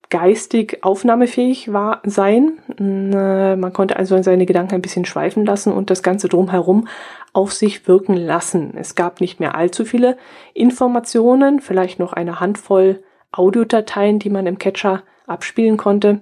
geistig 0.09 0.83
aufnahmefähig 0.83 1.73
war, 1.73 2.01
sein. 2.05 2.59
Äh, 2.79 3.55
man 3.55 3.73
konnte 3.73 3.97
also 3.97 4.21
seine 4.21 4.45
Gedanken 4.45 4.75
ein 4.75 4.81
bisschen 4.83 5.05
schweifen 5.05 5.43
lassen 5.43 5.73
und 5.73 5.89
das 5.89 6.03
Ganze 6.03 6.29
drumherum 6.29 6.87
auf 7.33 7.51
sich 7.51 7.87
wirken 7.87 8.15
lassen. 8.15 8.75
Es 8.77 8.93
gab 8.93 9.21
nicht 9.21 9.39
mehr 9.39 9.55
allzu 9.55 9.85
viele 9.85 10.17
Informationen, 10.53 11.59
vielleicht 11.59 11.99
noch 11.99 12.13
eine 12.13 12.39
Handvoll 12.39 13.03
Audiodateien, 13.31 14.19
die 14.19 14.29
man 14.29 14.45
im 14.45 14.59
Catcher 14.59 15.01
abspielen 15.25 15.77
konnte. 15.77 16.21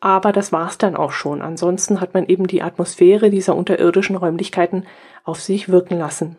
Aber 0.00 0.32
das 0.32 0.52
war's 0.52 0.76
dann 0.76 0.96
auch 0.96 1.12
schon. 1.12 1.40
Ansonsten 1.40 2.00
hat 2.00 2.14
man 2.14 2.26
eben 2.26 2.48
die 2.48 2.62
Atmosphäre 2.62 3.30
dieser 3.30 3.56
unterirdischen 3.56 4.16
Räumlichkeiten 4.16 4.84
auf 5.24 5.40
sich 5.40 5.68
wirken 5.68 5.98
lassen. 5.98 6.36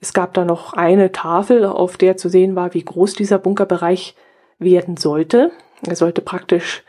Es 0.00 0.12
gab 0.12 0.34
da 0.34 0.44
noch 0.44 0.72
eine 0.72 1.12
Tafel, 1.12 1.64
auf 1.64 1.96
der 1.96 2.16
zu 2.16 2.28
sehen 2.28 2.56
war, 2.56 2.74
wie 2.74 2.84
groß 2.84 3.14
dieser 3.14 3.38
Bunkerbereich 3.38 4.14
werden 4.58 4.96
sollte. 4.96 5.50
Er 5.86 5.96
sollte 5.96 6.20
praktisch 6.20 6.84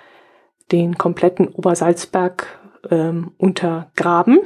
den 0.72 0.98
kompletten 0.98 1.48
Obersalzberg 1.48 2.60
ähm, 2.90 3.32
untergraben. 3.38 4.40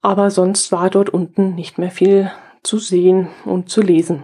Aber 0.00 0.30
sonst 0.30 0.72
war 0.72 0.90
dort 0.90 1.10
unten 1.10 1.54
nicht 1.54 1.78
mehr 1.78 1.90
viel 1.90 2.30
zu 2.62 2.78
sehen 2.78 3.28
und 3.44 3.68
zu 3.68 3.82
lesen. 3.82 4.22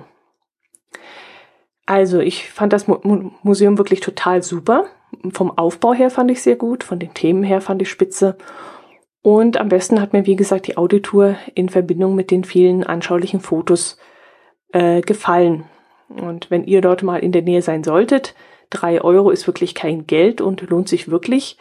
Also 1.87 2.21
ich 2.21 2.51
fand 2.51 2.73
das 2.73 2.87
Museum 2.89 3.77
wirklich 3.77 4.01
total 4.01 4.43
super. 4.43 4.87
Vom 5.33 5.57
Aufbau 5.57 5.93
her 5.93 6.11
fand 6.11 6.31
ich 6.31 6.43
sehr 6.43 6.57
gut, 6.57 6.83
von 6.83 6.99
den 6.99 7.13
Themen 7.13 7.43
her 7.43 7.61
fand 7.61 7.83
ich 7.83 7.91
spitze. 7.91 8.37
Und 9.25 9.57
am 9.57 9.71
besten 9.71 10.03
hat 10.03 10.13
mir, 10.13 10.27
wie 10.27 10.37
gesagt, 10.37 10.67
die 10.67 10.77
Auditour 10.77 11.37
in 11.55 11.71
Verbindung 11.71 12.15
mit 12.15 12.31
den 12.31 12.45
vielen 12.45 12.85
anschaulichen 12.85 13.41
Fotos 13.41 13.97
äh, 14.71 15.01
gefallen. 15.01 15.65
Und 16.11 16.51
wenn 16.51 16.65
ihr 16.65 16.83
dort 16.83 17.03
mal 17.03 17.21
in 17.21 17.33
der 17.33 17.41
Nähe 17.41 17.63
sein 17.63 17.85
solltet, 17.85 18.35
drei 18.69 19.01
Euro 19.01 19.31
ist 19.31 19.47
wirklich 19.47 19.75
kein 19.75 20.07
Geld 20.07 20.43
und 20.43 20.69
lohnt 20.69 20.91
sich 20.91 21.11
wirklich. 21.11 21.57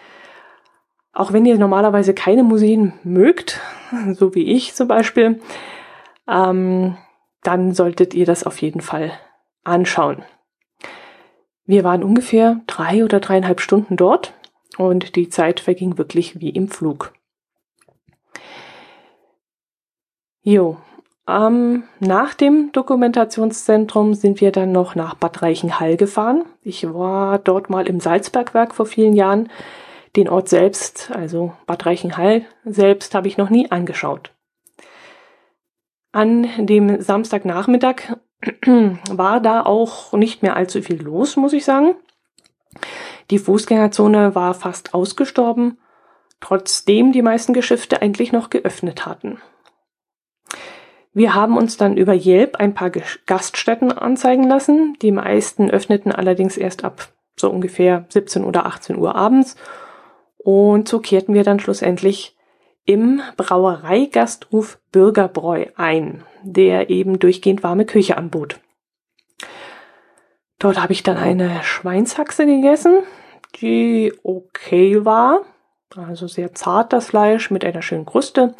Auch 1.13 1.31
wenn 1.31 1.45
ihr 1.45 1.57
normalerweise 1.57 2.13
keine 2.13 2.43
Museen 2.43 2.95
mögt, 3.05 3.61
so 4.11 4.35
wie 4.35 4.51
ich 4.51 4.73
zum 4.73 4.89
Beispiel, 4.89 5.39
ähm, 6.27 6.97
dann 7.43 7.73
solltet 7.73 8.13
ihr 8.13 8.25
das 8.25 8.43
auf 8.43 8.61
jeden 8.61 8.81
Fall 8.81 9.13
anschauen. 9.63 10.25
Wir 11.65 11.85
waren 11.85 12.03
ungefähr 12.03 12.59
drei 12.67 13.05
oder 13.05 13.21
dreieinhalb 13.21 13.61
Stunden 13.61 13.95
dort 13.95 14.33
und 14.77 15.15
die 15.15 15.29
Zeit 15.29 15.61
verging 15.61 15.97
wirklich 15.97 16.41
wie 16.41 16.49
im 16.49 16.67
Flug. 16.67 17.13
Jo, 20.43 20.77
ähm, 21.25 21.83
nach 21.99 22.33
dem 22.33 22.73
Dokumentationszentrum 22.73 24.13
sind 24.13 24.41
wir 24.41 24.51
dann 24.51 24.73
noch 24.73 24.93
nach 24.93 25.15
Bad 25.15 25.41
Reichenhall 25.41 25.95
gefahren. 25.95 26.43
Ich 26.61 26.93
war 26.93 27.39
dort 27.39 27.69
mal 27.69 27.87
im 27.87 28.01
Salzbergwerk 28.01 28.75
vor 28.75 28.85
vielen 28.85 29.13
Jahren. 29.13 29.49
Den 30.17 30.27
Ort 30.27 30.49
selbst, 30.49 31.11
also 31.11 31.53
Bad 31.65 31.85
Reichenhall 31.85 32.45
selbst, 32.65 33.15
habe 33.15 33.29
ich 33.29 33.37
noch 33.37 33.49
nie 33.49 33.71
angeschaut. 33.71 34.31
An 36.11 36.47
dem 36.57 37.01
Samstagnachmittag 37.01 38.17
war 39.09 39.39
da 39.39 39.65
auch 39.65 40.11
nicht 40.11 40.43
mehr 40.43 40.57
allzu 40.57 40.81
viel 40.81 41.01
los, 41.01 41.37
muss 41.37 41.53
ich 41.53 41.63
sagen. 41.63 41.95
Die 43.31 43.39
Fußgängerzone 43.39 44.35
war 44.35 44.53
fast 44.53 44.93
ausgestorben, 44.93 45.79
trotzdem 46.41 47.13
die 47.13 47.21
meisten 47.21 47.53
Geschäfte 47.53 48.01
eigentlich 48.01 48.33
noch 48.33 48.49
geöffnet 48.49 49.05
hatten. 49.05 49.39
Wir 51.13 51.35
haben 51.35 51.57
uns 51.57 51.77
dann 51.77 51.95
über 51.95 52.13
Yelp 52.13 52.55
ein 52.55 52.73
paar 52.73 52.89
Gaststätten 52.89 53.91
anzeigen 53.91 54.47
lassen. 54.47 54.97
Die 55.01 55.11
meisten 55.11 55.69
öffneten 55.69 56.11
allerdings 56.11 56.57
erst 56.57 56.83
ab 56.83 57.09
so 57.35 57.49
ungefähr 57.49 58.05
17 58.09 58.43
oder 58.43 58.65
18 58.65 58.97
Uhr 58.97 59.15
abends. 59.15 59.55
Und 60.37 60.87
so 60.87 60.99
kehrten 60.99 61.33
wir 61.33 61.43
dann 61.43 61.59
schlussendlich 61.59 62.35
im 62.85 63.21
Brauereigastruf 63.37 64.79
Bürgerbräu 64.91 65.65
ein, 65.75 66.23
der 66.43 66.89
eben 66.89 67.19
durchgehend 67.19 67.63
warme 67.63 67.85
Küche 67.85 68.17
anbot. 68.17 68.59
Dort 70.59 70.81
habe 70.81 70.93
ich 70.93 71.03
dann 71.03 71.17
eine 71.17 71.63
Schweinshaxe 71.63 72.45
gegessen, 72.45 73.03
die 73.61 74.13
okay 74.23 75.05
war. 75.05 75.41
Also 75.95 76.27
sehr 76.27 76.53
zart 76.53 76.91
das 76.91 77.07
Fleisch 77.07 77.51
mit 77.51 77.63
einer 77.63 77.81
schönen 77.81 78.05
Kruste. 78.05 78.55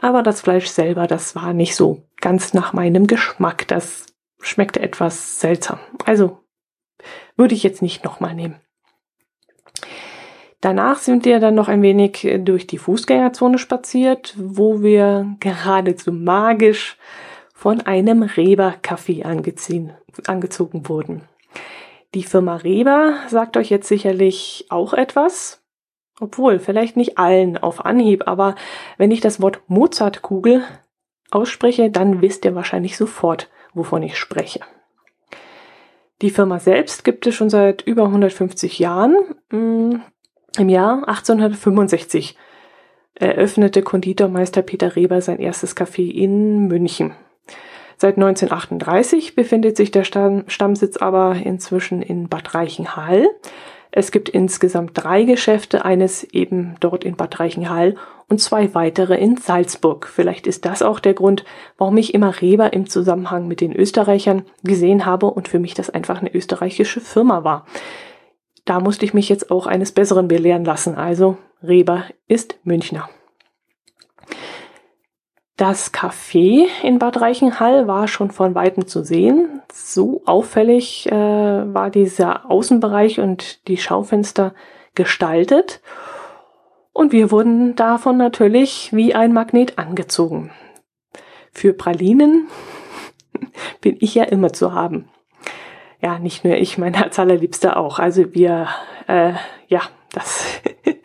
Aber 0.00 0.22
das 0.22 0.40
Fleisch 0.40 0.66
selber, 0.66 1.06
das 1.06 1.34
war 1.34 1.52
nicht 1.52 1.76
so 1.76 2.02
ganz 2.20 2.54
nach 2.54 2.72
meinem 2.72 3.06
Geschmack. 3.06 3.68
Das 3.68 4.06
schmeckte 4.40 4.80
etwas 4.80 5.40
seltsam. 5.40 5.78
Also 6.06 6.38
würde 7.36 7.54
ich 7.54 7.62
jetzt 7.62 7.82
nicht 7.82 8.04
nochmal 8.04 8.34
nehmen. 8.34 8.56
Danach 10.60 10.98
sind 10.98 11.24
wir 11.24 11.40
dann 11.40 11.54
noch 11.54 11.68
ein 11.68 11.80
wenig 11.80 12.28
durch 12.40 12.66
die 12.66 12.78
Fußgängerzone 12.78 13.58
spaziert, 13.58 14.34
wo 14.36 14.82
wir 14.82 15.36
geradezu 15.40 16.12
magisch 16.12 16.98
von 17.54 17.80
einem 17.80 18.22
Reber-Café 18.22 19.24
angezogen 20.26 20.88
wurden. 20.88 21.22
Die 22.14 22.24
Firma 22.24 22.56
Reber 22.56 23.14
sagt 23.28 23.56
euch 23.56 23.70
jetzt 23.70 23.88
sicherlich 23.88 24.66
auch 24.68 24.92
etwas. 24.92 25.59
Obwohl, 26.20 26.58
vielleicht 26.58 26.96
nicht 26.96 27.18
allen 27.18 27.56
auf 27.56 27.84
Anhieb, 27.84 28.28
aber 28.28 28.54
wenn 28.98 29.10
ich 29.10 29.20
das 29.20 29.40
Wort 29.40 29.62
Mozartkugel 29.68 30.62
ausspreche, 31.30 31.90
dann 31.90 32.20
wisst 32.20 32.44
ihr 32.44 32.54
wahrscheinlich 32.54 32.96
sofort, 32.96 33.48
wovon 33.72 34.02
ich 34.02 34.18
spreche. 34.18 34.60
Die 36.20 36.30
Firma 36.30 36.58
selbst 36.58 37.04
gibt 37.04 37.26
es 37.26 37.34
schon 37.34 37.48
seit 37.48 37.80
über 37.82 38.04
150 38.04 38.78
Jahren. 38.78 39.16
Mm, 39.50 39.96
Im 40.58 40.68
Jahr 40.68 41.08
1865 41.08 42.36
eröffnete 43.14 43.82
Konditormeister 43.82 44.60
Peter 44.60 44.96
Reber 44.96 45.22
sein 45.22 45.38
erstes 45.38 45.74
Café 45.74 46.10
in 46.10 46.68
München. 46.68 47.14
Seit 47.96 48.16
1938 48.16 49.34
befindet 49.34 49.76
sich 49.76 49.90
der 49.90 50.04
Stammsitz 50.04 50.96
aber 50.98 51.34
inzwischen 51.34 52.02
in 52.02 52.28
Bad 52.28 52.54
Reichenhall. 52.54 53.26
Es 53.92 54.12
gibt 54.12 54.28
insgesamt 54.28 54.92
drei 54.94 55.24
Geschäfte, 55.24 55.84
eines 55.84 56.24
eben 56.24 56.76
dort 56.80 57.04
in 57.04 57.16
Bad 57.16 57.40
Reichenhall 57.40 57.96
und 58.28 58.40
zwei 58.40 58.72
weitere 58.74 59.16
in 59.16 59.36
Salzburg. 59.36 60.06
Vielleicht 60.06 60.46
ist 60.46 60.64
das 60.64 60.82
auch 60.82 61.00
der 61.00 61.14
Grund, 61.14 61.44
warum 61.76 61.96
ich 61.96 62.14
immer 62.14 62.40
Reber 62.40 62.72
im 62.72 62.88
Zusammenhang 62.88 63.48
mit 63.48 63.60
den 63.60 63.74
Österreichern 63.74 64.44
gesehen 64.62 65.06
habe 65.06 65.26
und 65.26 65.48
für 65.48 65.58
mich 65.58 65.74
das 65.74 65.90
einfach 65.90 66.20
eine 66.20 66.32
österreichische 66.32 67.00
Firma 67.00 67.42
war. 67.42 67.66
Da 68.64 68.78
musste 68.78 69.04
ich 69.04 69.14
mich 69.14 69.28
jetzt 69.28 69.50
auch 69.50 69.66
eines 69.66 69.90
Besseren 69.90 70.28
belehren 70.28 70.64
lassen. 70.64 70.94
Also 70.94 71.36
Reber 71.62 72.04
ist 72.28 72.58
Münchner. 72.62 73.10
Das 75.60 75.92
Café 75.92 76.68
in 76.82 76.98
Bad 76.98 77.20
Reichenhall 77.20 77.86
war 77.86 78.08
schon 78.08 78.30
von 78.30 78.54
weitem 78.54 78.86
zu 78.86 79.04
sehen. 79.04 79.60
So 79.70 80.22
auffällig 80.24 81.06
äh, 81.12 81.14
war 81.14 81.90
dieser 81.90 82.50
Außenbereich 82.50 83.20
und 83.20 83.68
die 83.68 83.76
Schaufenster 83.76 84.54
gestaltet. 84.94 85.82
Und 86.94 87.12
wir 87.12 87.30
wurden 87.30 87.76
davon 87.76 88.16
natürlich 88.16 88.88
wie 88.94 89.14
ein 89.14 89.34
Magnet 89.34 89.78
angezogen. 89.78 90.50
Für 91.52 91.74
Pralinen 91.74 92.48
bin 93.82 93.98
ich 94.00 94.14
ja 94.14 94.24
immer 94.24 94.54
zu 94.54 94.72
haben. 94.72 95.10
Ja, 96.00 96.18
nicht 96.18 96.42
nur 96.42 96.54
ich, 96.54 96.78
mein 96.78 96.94
Herz 96.94 97.18
allerliebster 97.18 97.76
auch. 97.76 97.98
Also 97.98 98.32
wir, 98.32 98.68
äh, 99.08 99.34
ja, 99.68 99.82
das 100.10 100.62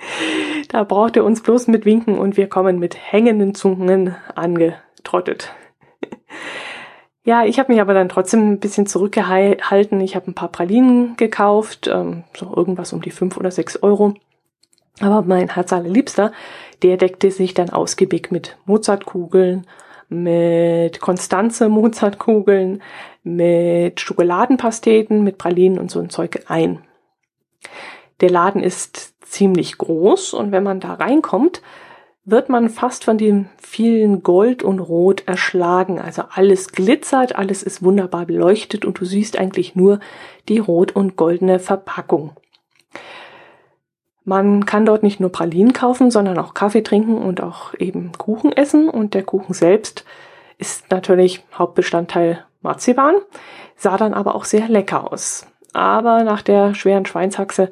Da 0.76 0.84
braucht 0.84 1.16
ihr 1.16 1.24
uns 1.24 1.42
bloß 1.42 1.68
mit 1.68 1.86
winken 1.86 2.20
und 2.20 2.36
wir 2.36 2.50
kommen 2.50 2.80
mit 2.80 2.98
hängenden 2.98 3.56
Zungen 3.56 4.14
angetrottet. 4.36 5.54
ja, 7.24 7.46
ich 7.46 7.60
habe 7.60 7.72
mich 7.72 7.80
aber 7.80 7.94
dann 7.94 8.10
trotzdem 8.10 8.52
ein 8.52 8.60
bisschen 8.60 8.86
zurückgehalten. 8.86 10.02
Ich 10.02 10.18
habe 10.18 10.30
ein 10.30 10.34
paar 10.34 10.50
Pralinen 10.50 11.16
gekauft, 11.16 11.88
ähm, 11.88 12.26
so 12.36 12.54
irgendwas 12.54 12.92
um 12.92 13.02
die 13.02 13.12
fünf 13.12 13.38
oder 13.38 13.52
sechs 13.52 13.82
Euro. 13.84 14.16
Aber 15.00 15.22
mein 15.22 15.48
Herz 15.48 15.72
allerliebster, 15.72 16.34
der 16.84 16.98
deckte 16.98 17.32
sich 17.32 17.54
dann 17.54 17.70
ausgiebig 17.70 18.30
mit 18.32 18.58
Mozartkugeln, 18.66 19.66
mit 20.10 21.00
Konstanze 21.00 21.70
Mozartkugeln, 21.70 22.84
mit 23.24 24.02
Schokoladenpasteten, 24.02 25.24
mit 25.24 25.38
Pralinen 25.38 25.80
und 25.80 25.90
so 25.90 26.02
ein 26.02 26.10
Zeug 26.10 26.44
ein. 26.50 26.82
Der 28.20 28.30
Laden 28.30 28.62
ist 28.62 29.15
ziemlich 29.36 29.78
groß 29.78 30.34
und 30.34 30.52
wenn 30.52 30.64
man 30.64 30.80
da 30.80 30.94
reinkommt, 30.94 31.62
wird 32.24 32.50
man 32.50 32.70
fast 32.70 33.04
von 33.04 33.18
dem 33.20 33.48
vielen 33.58 34.24
Gold 34.24 34.64
und 34.64 34.80
Rot 34.80 35.28
erschlagen. 35.28 36.00
Also 36.00 36.24
alles 36.32 36.72
glitzert, 36.72 37.36
alles 37.36 37.62
ist 37.62 37.84
wunderbar 37.84 38.26
beleuchtet 38.26 38.84
und 38.84 39.00
du 39.00 39.06
siehst 39.06 39.38
eigentlich 39.38 39.76
nur 39.76 40.00
die 40.50 40.58
rot 40.58 40.96
und 40.96 41.18
goldene 41.18 41.60
Verpackung. 41.60 42.32
Man 44.24 44.66
kann 44.66 44.88
dort 44.88 45.04
nicht 45.04 45.20
nur 45.20 45.32
Pralinen 45.32 45.72
kaufen, 45.72 46.10
sondern 46.10 46.40
auch 46.40 46.56
Kaffee 46.56 46.82
trinken 46.82 47.20
und 47.20 47.44
auch 47.44 47.76
eben 47.76 48.12
Kuchen 48.18 48.52
essen. 48.52 48.90
Und 48.90 49.14
der 49.14 49.22
Kuchen 49.22 49.54
selbst 49.54 50.04
ist 50.58 50.90
natürlich 50.90 51.44
Hauptbestandteil 51.54 52.44
Marzipan, 52.62 53.18
sah 53.76 53.98
dann 53.98 54.16
aber 54.16 54.34
auch 54.34 54.46
sehr 54.46 54.68
lecker 54.68 55.12
aus. 55.14 55.46
Aber 55.74 56.24
nach 56.24 56.42
der 56.42 56.74
schweren 56.74 57.06
Schweinshaxe 57.06 57.70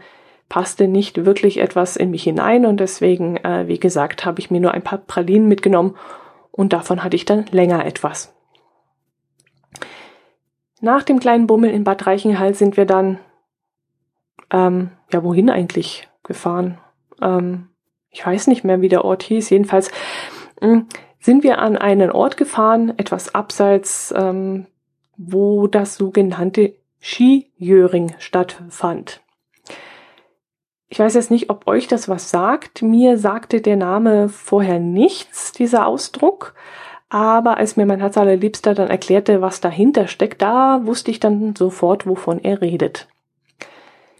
passte 0.54 0.88
nicht 0.88 1.26
wirklich 1.26 1.58
etwas 1.58 1.96
in 1.96 2.12
mich 2.12 2.22
hinein 2.22 2.68
und 2.68 2.80
deswegen, 2.80 3.38
äh, 3.38 3.68
wie 3.68 3.80
gesagt, 3.80 4.24
habe 4.24 4.40
ich 4.40 4.52
mir 4.52 4.60
nur 4.60 4.72
ein 4.72 4.84
paar 4.84 5.00
Pralinen 5.00 5.48
mitgenommen 5.48 5.96
und 6.52 6.74
davon 6.74 7.04
hatte 7.04 7.16
ich 7.16 7.26
dann 7.26 7.48
länger 7.50 7.88
etwas. 7.88 8.36
Nach 10.80 11.02
dem 11.02 11.20
kleinen 11.20 11.48
Bummel 11.48 11.72
in 11.72 11.84
Bad 11.84 12.06
Reichenhall 12.06 12.54
sind 12.54 12.78
wir 12.78 12.86
dann, 12.86 13.18
ähm, 14.52 14.92
ja, 15.12 15.24
wohin 15.24 15.50
eigentlich 15.50 16.08
gefahren? 16.22 16.78
Ähm, 17.20 17.70
ich 18.12 18.24
weiß 18.24 18.46
nicht 18.46 18.64
mehr, 18.64 18.80
wie 18.80 18.90
der 18.90 19.06
Ort 19.06 19.24
hieß. 19.24 19.50
Jedenfalls 19.50 19.90
mh, 20.62 20.68
hm, 20.68 20.88
sind 21.20 21.42
wir 21.42 21.58
an 21.58 21.78
einen 21.78 22.12
Ort 22.12 22.38
gefahren, 22.38 22.94
etwas 23.00 23.34
abseits, 23.34 24.14
ähm, 24.16 24.68
wo 25.18 25.66
das 25.66 25.96
sogenannte 25.96 26.76
Skijöring 27.00 28.14
stattfand. 28.20 29.23
Ich 30.90 31.00
weiß 31.00 31.16
jetzt 31.16 31.32
nicht, 31.32 31.50
ob 31.50 31.68
euch 31.68 31.88
das 31.88 32.08
was 32.08 32.30
sagt. 32.30 32.82
Mir 32.82 33.18
sagte 33.18 33.62
der 33.62 33.78
Name 33.78 34.30
vorher 34.30 34.80
nichts, 34.80 35.52
dieser 35.52 35.88
Ausdruck. 35.88 36.54
Aber 37.10 37.58
als 37.58 37.78
mir 37.78 37.86
mein 37.86 38.00
Herz 38.00 38.18
allerliebster 38.18 38.74
dann 38.74 38.90
erklärte, 38.90 39.42
was 39.42 39.62
dahinter 39.62 40.08
steckt, 40.08 40.42
da 40.42 40.82
wusste 40.84 41.12
ich 41.12 41.20
dann 41.20 41.56
sofort, 41.56 42.08
wovon 42.08 42.40
er 42.40 42.62
redet. 42.62 43.08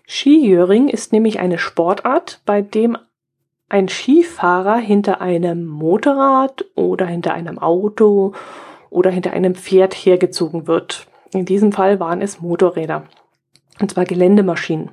Skijöring 0.06 0.90
ist 0.90 1.12
nämlich 1.12 1.40
eine 1.40 1.58
Sportart, 1.58 2.42
bei 2.46 2.62
dem 2.62 2.98
ein 3.70 3.88
Skifahrer 3.88 4.78
hinter 4.78 5.22
einem 5.22 5.66
Motorrad 5.66 6.66
oder 6.76 7.08
hinter 7.08 7.34
einem 7.34 7.58
Auto 7.58 8.34
oder 8.92 9.10
hinter 9.10 9.32
einem 9.32 9.56
Pferd 9.56 9.94
hergezogen 9.96 10.68
wird. 10.68 11.08
In 11.34 11.46
diesem 11.46 11.72
Fall 11.72 12.00
waren 12.00 12.22
es 12.22 12.42
Motorräder. 12.42 13.06
Und 13.80 13.92
zwar 13.92 14.06
Geländemaschinen 14.06 14.92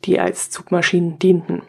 die 0.00 0.20
als 0.20 0.50
Zugmaschinen 0.50 1.18
dienten. 1.18 1.62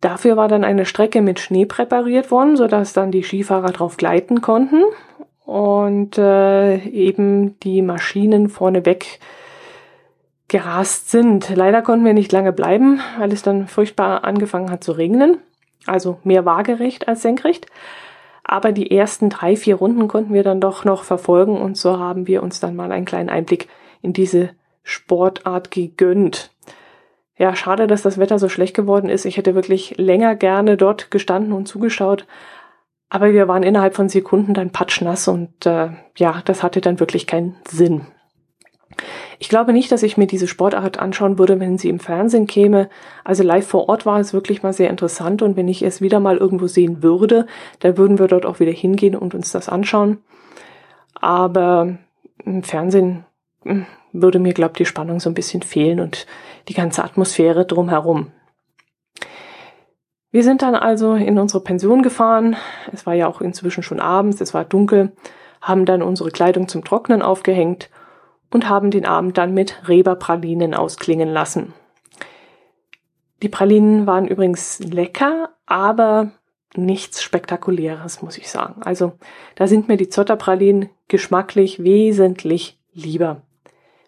Dafür 0.00 0.36
war 0.36 0.48
dann 0.48 0.64
eine 0.64 0.84
Strecke 0.84 1.22
mit 1.22 1.40
Schnee 1.40 1.66
präpariert 1.66 2.30
worden, 2.30 2.56
sodass 2.56 2.92
dann 2.92 3.10
die 3.10 3.22
Skifahrer 3.22 3.72
drauf 3.72 3.96
gleiten 3.96 4.40
konnten 4.40 4.82
und 5.44 6.18
äh, 6.18 6.76
eben 6.88 7.58
die 7.60 7.82
Maschinen 7.82 8.48
vorneweg 8.48 9.20
gerast 10.48 11.10
sind. 11.10 11.50
Leider 11.54 11.82
konnten 11.82 12.04
wir 12.04 12.14
nicht 12.14 12.32
lange 12.32 12.52
bleiben, 12.52 13.00
weil 13.18 13.32
es 13.32 13.42
dann 13.42 13.66
furchtbar 13.66 14.24
angefangen 14.24 14.70
hat 14.70 14.84
zu 14.84 14.92
regnen. 14.92 15.38
Also 15.86 16.18
mehr 16.24 16.44
waagerecht 16.44 17.08
als 17.08 17.22
senkrecht. 17.22 17.66
Aber 18.44 18.72
die 18.72 18.90
ersten 18.90 19.28
drei, 19.28 19.56
vier 19.56 19.76
Runden 19.76 20.06
konnten 20.08 20.32
wir 20.32 20.44
dann 20.44 20.60
doch 20.60 20.84
noch 20.84 21.02
verfolgen 21.02 21.60
und 21.60 21.76
so 21.76 21.98
haben 21.98 22.28
wir 22.28 22.42
uns 22.42 22.60
dann 22.60 22.76
mal 22.76 22.92
einen 22.92 23.04
kleinen 23.04 23.28
Einblick 23.28 23.68
in 24.02 24.12
diese 24.12 24.50
Sportart 24.84 25.72
gegönnt. 25.72 26.52
Ja, 27.38 27.54
schade, 27.54 27.86
dass 27.86 28.02
das 28.02 28.18
Wetter 28.18 28.38
so 28.38 28.48
schlecht 28.48 28.74
geworden 28.74 29.10
ist. 29.10 29.26
Ich 29.26 29.36
hätte 29.36 29.54
wirklich 29.54 29.96
länger 29.98 30.34
gerne 30.36 30.76
dort 30.76 31.10
gestanden 31.10 31.52
und 31.52 31.66
zugeschaut. 31.66 32.26
Aber 33.08 33.32
wir 33.32 33.46
waren 33.46 33.62
innerhalb 33.62 33.94
von 33.94 34.08
Sekunden 34.08 34.54
dann 34.54 34.70
patschnass 34.70 35.28
und 35.28 35.64
äh, 35.66 35.90
ja, 36.16 36.42
das 36.44 36.62
hatte 36.62 36.80
dann 36.80 36.98
wirklich 36.98 37.26
keinen 37.26 37.56
Sinn. 37.68 38.06
Ich 39.38 39.48
glaube 39.48 39.72
nicht, 39.72 39.92
dass 39.92 40.02
ich 40.02 40.16
mir 40.16 40.26
diese 40.26 40.48
Sportart 40.48 40.98
anschauen 40.98 41.38
würde, 41.38 41.60
wenn 41.60 41.76
sie 41.76 41.90
im 41.90 42.00
Fernsehen 42.00 42.46
käme. 42.46 42.88
Also 43.22 43.42
live 43.42 43.66
vor 43.66 43.88
Ort 43.88 44.06
war 44.06 44.18
es 44.18 44.32
wirklich 44.32 44.62
mal 44.62 44.72
sehr 44.72 44.88
interessant 44.88 45.42
und 45.42 45.56
wenn 45.56 45.68
ich 45.68 45.82
es 45.82 46.00
wieder 46.00 46.20
mal 46.20 46.38
irgendwo 46.38 46.66
sehen 46.66 47.02
würde, 47.02 47.46
dann 47.80 47.98
würden 47.98 48.18
wir 48.18 48.28
dort 48.28 48.46
auch 48.46 48.60
wieder 48.60 48.72
hingehen 48.72 49.14
und 49.14 49.34
uns 49.34 49.52
das 49.52 49.68
anschauen. 49.68 50.18
Aber 51.14 51.98
im 52.44 52.62
Fernsehen 52.62 53.25
würde 54.12 54.38
mir, 54.38 54.54
glaube 54.54 54.72
ich, 54.72 54.78
die 54.78 54.86
Spannung 54.86 55.20
so 55.20 55.30
ein 55.30 55.34
bisschen 55.34 55.62
fehlen 55.62 56.00
und 56.00 56.26
die 56.68 56.74
ganze 56.74 57.04
Atmosphäre 57.04 57.66
drumherum. 57.66 58.32
Wir 60.30 60.42
sind 60.42 60.62
dann 60.62 60.74
also 60.74 61.14
in 61.14 61.38
unsere 61.38 61.62
Pension 61.62 62.02
gefahren. 62.02 62.56
Es 62.92 63.06
war 63.06 63.14
ja 63.14 63.26
auch 63.26 63.40
inzwischen 63.40 63.82
schon 63.82 64.00
abends, 64.00 64.40
es 64.40 64.52
war 64.52 64.64
dunkel, 64.64 65.12
haben 65.60 65.86
dann 65.86 66.02
unsere 66.02 66.30
Kleidung 66.30 66.68
zum 66.68 66.84
Trocknen 66.84 67.22
aufgehängt 67.22 67.90
und 68.50 68.68
haben 68.68 68.90
den 68.90 69.06
Abend 69.06 69.38
dann 69.38 69.54
mit 69.54 69.88
Reberpralinen 69.88 70.74
ausklingen 70.74 71.28
lassen. 71.28 71.72
Die 73.42 73.48
Pralinen 73.48 74.06
waren 74.06 74.26
übrigens 74.26 74.78
lecker, 74.80 75.50
aber 75.66 76.30
nichts 76.74 77.22
Spektakuläres, 77.22 78.22
muss 78.22 78.38
ich 78.38 78.50
sagen. 78.50 78.82
Also 78.82 79.12
da 79.54 79.66
sind 79.66 79.88
mir 79.88 79.96
die 79.96 80.08
Zotterpralinen 80.08 80.90
geschmacklich 81.08 81.82
wesentlich 81.82 82.78
lieber. 82.92 83.42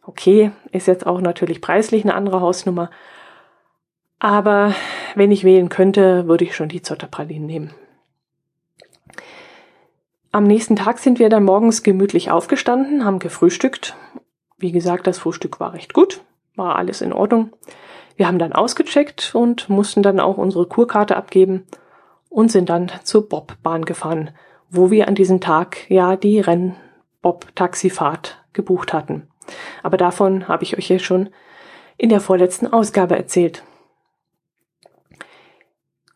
Okay, 0.08 0.50
ist 0.72 0.86
jetzt 0.86 1.06
auch 1.06 1.20
natürlich 1.20 1.60
preislich 1.60 2.02
eine 2.02 2.14
andere 2.14 2.40
Hausnummer. 2.40 2.88
Aber 4.18 4.74
wenn 5.14 5.30
ich 5.30 5.44
wählen 5.44 5.68
könnte, 5.68 6.26
würde 6.26 6.44
ich 6.44 6.56
schon 6.56 6.70
die 6.70 6.80
Zotterpralinen 6.80 7.44
nehmen. 7.44 7.74
Am 10.32 10.44
nächsten 10.44 10.76
Tag 10.76 10.98
sind 10.98 11.18
wir 11.18 11.28
dann 11.28 11.44
morgens 11.44 11.82
gemütlich 11.82 12.30
aufgestanden, 12.30 13.04
haben 13.04 13.18
gefrühstückt. 13.18 13.96
Wie 14.56 14.72
gesagt, 14.72 15.06
das 15.06 15.18
Frühstück 15.18 15.60
war 15.60 15.74
recht 15.74 15.92
gut, 15.92 16.22
war 16.56 16.76
alles 16.76 17.02
in 17.02 17.12
Ordnung. 17.12 17.52
Wir 18.16 18.28
haben 18.28 18.38
dann 18.38 18.54
ausgecheckt 18.54 19.34
und 19.34 19.68
mussten 19.68 20.02
dann 20.02 20.20
auch 20.20 20.38
unsere 20.38 20.64
Kurkarte 20.64 21.18
abgeben 21.18 21.66
und 22.30 22.50
sind 22.50 22.70
dann 22.70 22.90
zur 23.04 23.28
Bobbahn 23.28 23.84
gefahren, 23.84 24.30
wo 24.70 24.90
wir 24.90 25.06
an 25.06 25.14
diesem 25.14 25.42
Tag 25.42 25.90
ja 25.90 26.16
die 26.16 26.40
Rennbob-Taxifahrt 26.40 28.42
gebucht 28.54 28.94
hatten. 28.94 29.28
Aber 29.82 29.96
davon 29.96 30.48
habe 30.48 30.64
ich 30.64 30.76
euch 30.76 30.88
ja 30.88 30.98
schon 30.98 31.30
in 31.96 32.08
der 32.08 32.20
vorletzten 32.20 32.66
Ausgabe 32.66 33.16
erzählt. 33.16 33.62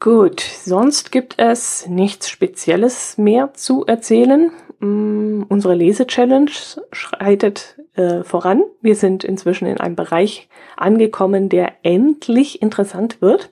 Gut, 0.01 0.41
sonst 0.41 1.13
gibt 1.13 1.39
es 1.39 1.87
nichts 1.87 2.29
Spezielles 2.29 3.19
mehr 3.19 3.55
zu 3.55 3.87
erzählen. 3.87 4.51
Mm, 4.81 5.45
unsere 5.49 5.75
Lese-Challenge 5.75 6.51
schreitet 6.91 7.77
äh, 7.95 8.25
voran. 8.25 8.65
Wir 8.81 8.97
sind 8.97 9.23
inzwischen 9.23 9.67
in 9.67 9.79
einem 9.79 9.95
Bereich 9.95 10.49
angekommen, 10.77 11.49
der 11.49 11.75
endlich 11.85 12.63
interessant 12.63 13.23
wird. 13.23 13.51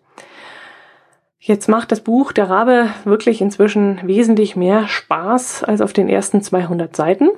Jetzt 1.38 1.68
macht 1.68 1.92
das 1.92 2.00
Buch 2.00 2.32
Der 2.32 2.50
Rabe 2.50 2.88
wirklich 3.04 3.40
inzwischen 3.40 4.00
wesentlich 4.04 4.56
mehr 4.56 4.88
Spaß 4.88 5.64
als 5.64 5.80
auf 5.80 5.92
den 5.92 6.08
ersten 6.08 6.42
200 6.42 6.94
Seiten. 6.94 7.28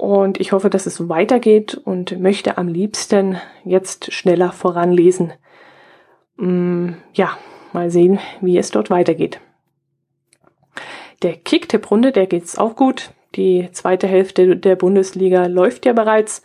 Und 0.00 0.40
ich 0.40 0.52
hoffe, 0.52 0.70
dass 0.70 0.86
es 0.86 1.10
weitergeht 1.10 1.74
und 1.74 2.18
möchte 2.18 2.56
am 2.56 2.68
liebsten 2.68 3.36
jetzt 3.64 4.14
schneller 4.14 4.50
voranlesen. 4.50 5.34
Mm, 6.38 6.92
ja, 7.12 7.36
mal 7.74 7.90
sehen, 7.90 8.18
wie 8.40 8.56
es 8.56 8.70
dort 8.70 8.88
weitergeht. 8.88 9.40
Der 11.20 11.34
Kicktipp-Runde, 11.34 12.12
der 12.12 12.26
geht's 12.26 12.56
auch 12.56 12.76
gut. 12.76 13.10
Die 13.34 13.68
zweite 13.72 14.06
Hälfte 14.06 14.56
der 14.56 14.74
Bundesliga 14.74 15.44
läuft 15.44 15.84
ja 15.84 15.92
bereits. 15.92 16.42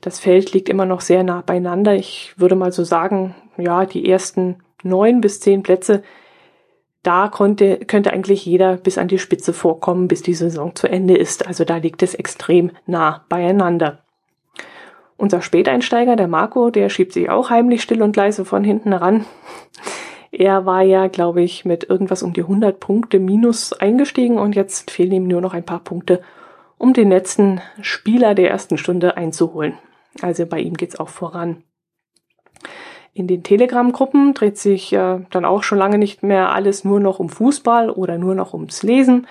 Das 0.00 0.18
Feld 0.18 0.54
liegt 0.54 0.70
immer 0.70 0.86
noch 0.86 1.02
sehr 1.02 1.24
nah 1.24 1.42
beieinander. 1.42 1.94
Ich 1.94 2.32
würde 2.38 2.54
mal 2.54 2.72
so 2.72 2.84
sagen, 2.84 3.34
ja, 3.58 3.84
die 3.84 4.08
ersten 4.08 4.62
neun 4.82 5.20
bis 5.20 5.40
zehn 5.40 5.62
Plätze 5.62 6.02
da 7.04 7.28
konnte, 7.28 7.78
könnte 7.86 8.12
eigentlich 8.12 8.44
jeder 8.44 8.76
bis 8.76 8.98
an 8.98 9.08
die 9.08 9.18
Spitze 9.18 9.52
vorkommen, 9.52 10.08
bis 10.08 10.22
die 10.22 10.34
Saison 10.34 10.74
zu 10.74 10.88
Ende 10.88 11.16
ist. 11.16 11.46
Also 11.46 11.64
da 11.64 11.76
liegt 11.76 12.02
es 12.02 12.14
extrem 12.14 12.72
nah 12.86 13.24
beieinander. 13.28 14.00
Unser 15.16 15.42
Späteinsteiger, 15.42 16.16
der 16.16 16.26
Marco, 16.26 16.70
der 16.70 16.88
schiebt 16.88 17.12
sich 17.12 17.30
auch 17.30 17.50
heimlich 17.50 17.82
still 17.82 18.02
und 18.02 18.16
leise 18.16 18.44
von 18.44 18.64
hinten 18.64 18.92
ran. 18.92 19.24
Er 20.32 20.66
war 20.66 20.82
ja, 20.82 21.06
glaube 21.06 21.42
ich, 21.42 21.64
mit 21.64 21.88
irgendwas 21.88 22.24
um 22.24 22.32
die 22.32 22.40
100 22.40 22.80
Punkte 22.80 23.20
minus 23.20 23.72
eingestiegen 23.72 24.38
und 24.38 24.56
jetzt 24.56 24.90
fehlen 24.90 25.12
ihm 25.12 25.28
nur 25.28 25.40
noch 25.40 25.54
ein 25.54 25.64
paar 25.64 25.78
Punkte, 25.78 26.22
um 26.78 26.92
den 26.92 27.10
letzten 27.10 27.60
Spieler 27.80 28.34
der 28.34 28.50
ersten 28.50 28.76
Stunde 28.76 29.16
einzuholen. 29.16 29.74
Also 30.20 30.46
bei 30.46 30.58
ihm 30.58 30.74
geht's 30.74 30.98
auch 30.98 31.08
voran. 31.08 31.62
In 33.14 33.28
den 33.28 33.44
Telegram-Gruppen 33.44 34.34
dreht 34.34 34.58
sich 34.58 34.92
äh, 34.92 35.20
dann 35.30 35.44
auch 35.44 35.62
schon 35.62 35.78
lange 35.78 35.98
nicht 35.98 36.24
mehr 36.24 36.52
alles 36.52 36.84
nur 36.84 36.98
noch 36.98 37.20
um 37.20 37.28
Fußball 37.28 37.88
oder 37.88 38.18
nur 38.18 38.34
noch 38.34 38.52
ums 38.54 38.82
Lesen, 38.82 39.28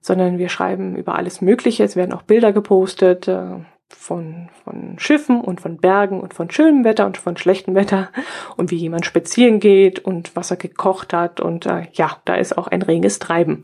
sondern 0.00 0.38
wir 0.38 0.48
schreiben 0.48 0.96
über 0.96 1.14
alles 1.14 1.40
Mögliche. 1.40 1.84
Es 1.84 1.94
werden 1.94 2.12
auch 2.12 2.22
Bilder 2.22 2.52
gepostet 2.52 3.28
äh, 3.28 3.60
von, 3.88 4.48
von 4.64 4.98
Schiffen 4.98 5.40
und 5.40 5.60
von 5.60 5.76
Bergen 5.76 6.20
und 6.20 6.34
von 6.34 6.50
schönem 6.50 6.82
Wetter 6.82 7.06
und 7.06 7.16
von 7.16 7.36
schlechtem 7.36 7.76
Wetter 7.76 8.08
und 8.56 8.72
wie 8.72 8.76
jemand 8.76 9.06
spazieren 9.06 9.60
geht 9.60 10.00
und 10.00 10.34
was 10.34 10.50
er 10.50 10.56
gekocht 10.56 11.12
hat. 11.12 11.40
Und 11.40 11.66
äh, 11.66 11.86
ja, 11.92 12.16
da 12.24 12.34
ist 12.34 12.58
auch 12.58 12.66
ein 12.66 12.82
reges 12.82 13.20
Treiben 13.20 13.62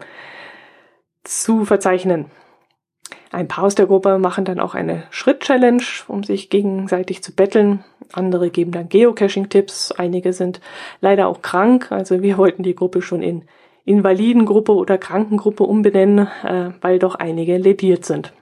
zu 1.25 1.65
verzeichnen. 1.65 2.27
Ein 3.33 3.49
paar 3.49 3.65
aus 3.65 3.75
der 3.75 3.87
Gruppe 3.87 4.19
machen 4.19 4.45
dann 4.45 4.61
auch 4.61 4.75
eine 4.75 5.03
Schritt-Challenge, 5.11 5.83
um 6.07 6.23
sich 6.23 6.49
gegenseitig 6.49 7.23
zu 7.23 7.35
betteln. 7.35 7.85
Andere 8.13 8.51
geben 8.51 8.73
dann 8.73 8.89
Geocaching-Tipps. 8.89 9.93
Einige 9.93 10.33
sind 10.33 10.61
leider 11.01 11.29
auch 11.29 11.43
krank. 11.43 11.91
Also 11.91 12.23
wir 12.23 12.39
wollten 12.39 12.63
die 12.63 12.75
Gruppe 12.75 13.03
schon 13.03 13.23
in 13.23 13.45
Invalidengruppe 13.85 14.73
oder 14.73 14.99
Krankengruppe 14.99 15.65
umbenennen, 15.65 16.29
äh, 16.45 16.71
weil 16.81 16.99
doch 16.99 17.15
einige 17.15 17.57
lediert 17.57 18.05
sind. 18.05 18.33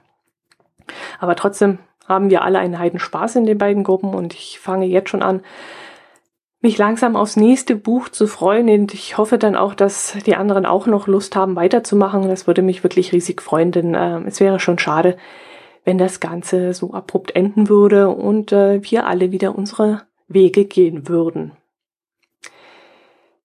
Aber 1.19 1.35
trotzdem 1.35 1.79
haben 2.07 2.29
wir 2.29 2.43
alle 2.43 2.59
einen 2.59 2.79
heiden 2.79 2.99
Spaß 2.99 3.35
in 3.37 3.45
den 3.45 3.57
beiden 3.57 3.83
Gruppen 3.83 4.13
und 4.13 4.33
ich 4.33 4.59
fange 4.59 4.85
jetzt 4.85 5.09
schon 5.09 5.21
an, 5.21 5.41
mich 6.61 6.77
langsam 6.77 7.15
aufs 7.15 7.35
nächste 7.35 7.75
Buch 7.75 8.09
zu 8.09 8.27
freuen 8.27 8.69
und 8.69 8.93
ich 8.93 9.17
hoffe 9.17 9.37
dann 9.37 9.55
auch, 9.55 9.75
dass 9.75 10.17
die 10.25 10.35
anderen 10.35 10.65
auch 10.65 10.87
noch 10.87 11.07
Lust 11.07 11.35
haben, 11.35 11.55
weiterzumachen. 11.55 12.27
Das 12.27 12.47
würde 12.47 12.61
mich 12.61 12.83
wirklich 12.83 13.11
riesig 13.11 13.41
freuen, 13.41 13.71
denn 13.71 13.93
äh, 13.93 14.19
es 14.25 14.39
wäre 14.39 14.59
schon 14.59 14.79
schade, 14.79 15.17
wenn 15.87 15.97
das 15.97 16.19
Ganze 16.19 16.73
so 16.73 16.91
abrupt 16.91 17.33
enden 17.33 17.69
würde 17.69 18.09
und 18.09 18.51
äh, 18.51 18.83
wir 18.83 19.07
alle 19.07 19.31
wieder 19.31 19.57
unsere 19.57 20.01
Wege 20.27 20.65
gehen 20.65 21.07
würden. 21.07 21.53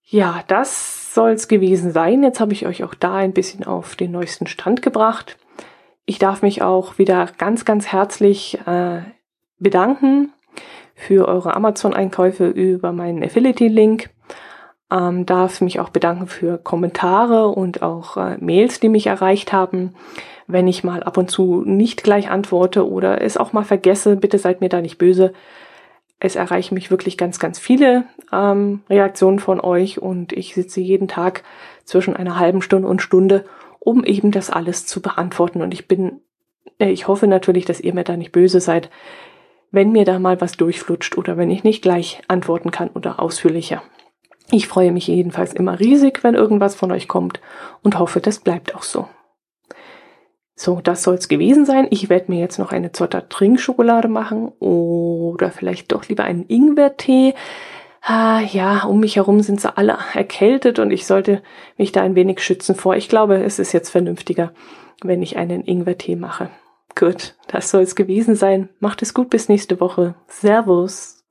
Ja, 0.03 0.43
das 0.49 1.15
soll's 1.15 1.47
gewesen 1.47 1.93
sein. 1.93 2.25
Jetzt 2.25 2.41
habe 2.41 2.53
ich 2.53 2.67
euch 2.67 2.83
auch 2.83 2.95
da 2.95 3.15
ein 3.15 3.33
bisschen 3.33 3.63
auf 3.63 3.95
den 3.95 4.11
neuesten 4.11 4.49
Stand 4.49 4.83
gebracht. 4.83 5.39
Ich 6.05 6.19
darf 6.19 6.43
mich 6.43 6.63
auch 6.63 6.99
wieder 6.99 7.29
ganz, 7.39 7.65
ganz 7.65 7.87
herzlich 7.87 8.59
äh, 8.67 9.03
bedanken 9.61 10.33
für 10.97 11.29
eure 11.29 11.55
Amazon-Einkäufe 11.55 12.49
über 12.49 12.91
meinen 12.91 13.23
Affiliate-Link. 13.23 14.11
Ähm, 14.91 15.27
darf 15.27 15.61
mich 15.61 15.79
auch 15.79 15.91
bedanken 15.91 16.27
für 16.27 16.59
Kommentare 16.59 17.47
und 17.47 17.83
auch 17.83 18.17
äh, 18.17 18.37
Mails, 18.41 18.81
die 18.81 18.89
mich 18.89 19.07
erreicht 19.07 19.53
haben. 19.53 19.95
Wenn 20.53 20.69
ich 20.69 20.85
mal 20.85 21.03
ab 21.03 21.17
und 21.17 21.31
zu 21.31 21.63
nicht 21.65 22.05
gleich 22.05 22.31
antworte 22.31 22.89
oder 22.89 23.23
es 23.23 23.37
auch 23.37 23.53
mal 23.53 23.65
vergesse, 23.65 24.17
bitte 24.17 24.39
seid 24.39 24.61
mir 24.61 24.69
da 24.69 24.81
nicht 24.81 24.99
böse. 24.99 25.33
Es 26.21 26.37
erreichen 26.37 26.75
mich 26.75 26.91
wirklich 26.91 27.19
ganz, 27.19 27.39
ganz 27.39 27.59
viele 27.59 28.05
ähm, 28.33 28.83
Reaktionen 28.89 29.39
von 29.39 29.61
euch 29.61 30.01
und 30.01 30.33
ich 30.33 30.55
sitze 30.55 30.81
jeden 30.81 31.09
Tag 31.09 31.43
zwischen 31.85 32.15
einer 32.15 32.39
halben 32.39 32.63
Stunde 32.63 32.87
und 32.87 33.03
Stunde, 33.03 33.45
um 33.81 34.05
eben 34.05 34.31
das 34.31 34.51
alles 34.51 34.87
zu 34.87 35.03
beantworten. 35.03 35.63
Und 35.63 35.75
ich 35.75 35.89
bin, 35.89 36.21
äh, 36.79 36.91
ich 36.91 37.09
hoffe 37.09 37.27
natürlich, 37.27 37.65
dass 37.65 37.81
ihr 37.81 37.93
mir 37.93 38.05
da 38.05 38.17
nicht 38.17 38.31
böse 38.31 38.61
seid 38.61 38.89
wenn 39.73 39.91
mir 39.91 40.05
da 40.05 40.19
mal 40.19 40.41
was 40.41 40.53
durchflutscht 40.53 41.19
oder 41.19 41.37
wenn 41.37 41.51
ich 41.51 41.65
nicht 41.65 41.83
gleich 41.83 42.23
antworten 42.29 42.71
kann 42.71 42.91
oder 42.91 43.19
ausführlicher. 43.19 43.83
Ich 44.51 44.69
freue 44.69 44.93
mich 44.93 45.07
jedenfalls 45.07 45.55
immer 45.55 45.81
riesig, 45.81 46.23
wenn 46.23 46.35
irgendwas 46.35 46.75
von 46.75 46.93
euch 46.93 47.09
kommt 47.09 47.41
und 47.83 47.99
hoffe, 47.99 48.21
das 48.21 48.39
bleibt 48.39 48.75
auch 48.75 48.83
so. 48.83 49.09
So, 50.55 50.81
das 50.83 51.03
soll's 51.03 51.29
gewesen 51.29 51.65
sein. 51.65 51.87
Ich 51.91 52.09
werde 52.09 52.31
mir 52.31 52.41
jetzt 52.41 52.59
noch 52.59 52.73
eine 52.73 52.93
Zotter 52.93 53.29
Trinkschokolade 53.29 54.09
machen 54.09 54.49
oder 54.59 55.51
vielleicht 55.51 55.93
doch 55.93 56.09
lieber 56.09 56.25
einen 56.25 56.47
Ingwertee. 56.47 57.35
Ah, 58.03 58.41
ja, 58.41 58.85
um 58.85 59.01
mich 59.01 59.17
herum 59.17 59.41
sind 59.41 59.61
sie 59.61 59.77
alle 59.77 59.97
erkältet 60.15 60.79
und 60.79 60.91
ich 60.91 61.07
sollte 61.07 61.43
mich 61.79 61.93
da 61.93 62.03
ein 62.03 62.17
wenig 62.17 62.41
schützen 62.41 62.75
vor. 62.75 62.97
Ich 62.97 63.09
glaube, 63.09 63.43
es 63.43 63.59
ist 63.59 63.73
jetzt 63.73 63.91
vernünftiger, 63.91 64.53
wenn 65.03 65.23
ich 65.23 65.37
einen 65.37 65.63
Ingwertee 65.63 66.17
mache. 66.17 66.51
Gut, 66.95 67.35
das 67.49 67.71
soll 67.71 67.83
es 67.83 67.95
gewesen 67.95 68.35
sein. 68.35 68.69
Macht 68.81 69.03
es 69.03 69.15
gut 69.15 69.31
bis 69.31 69.49
nächste 69.49 69.81
Woche. 69.81 70.15
Servus. 70.27 71.23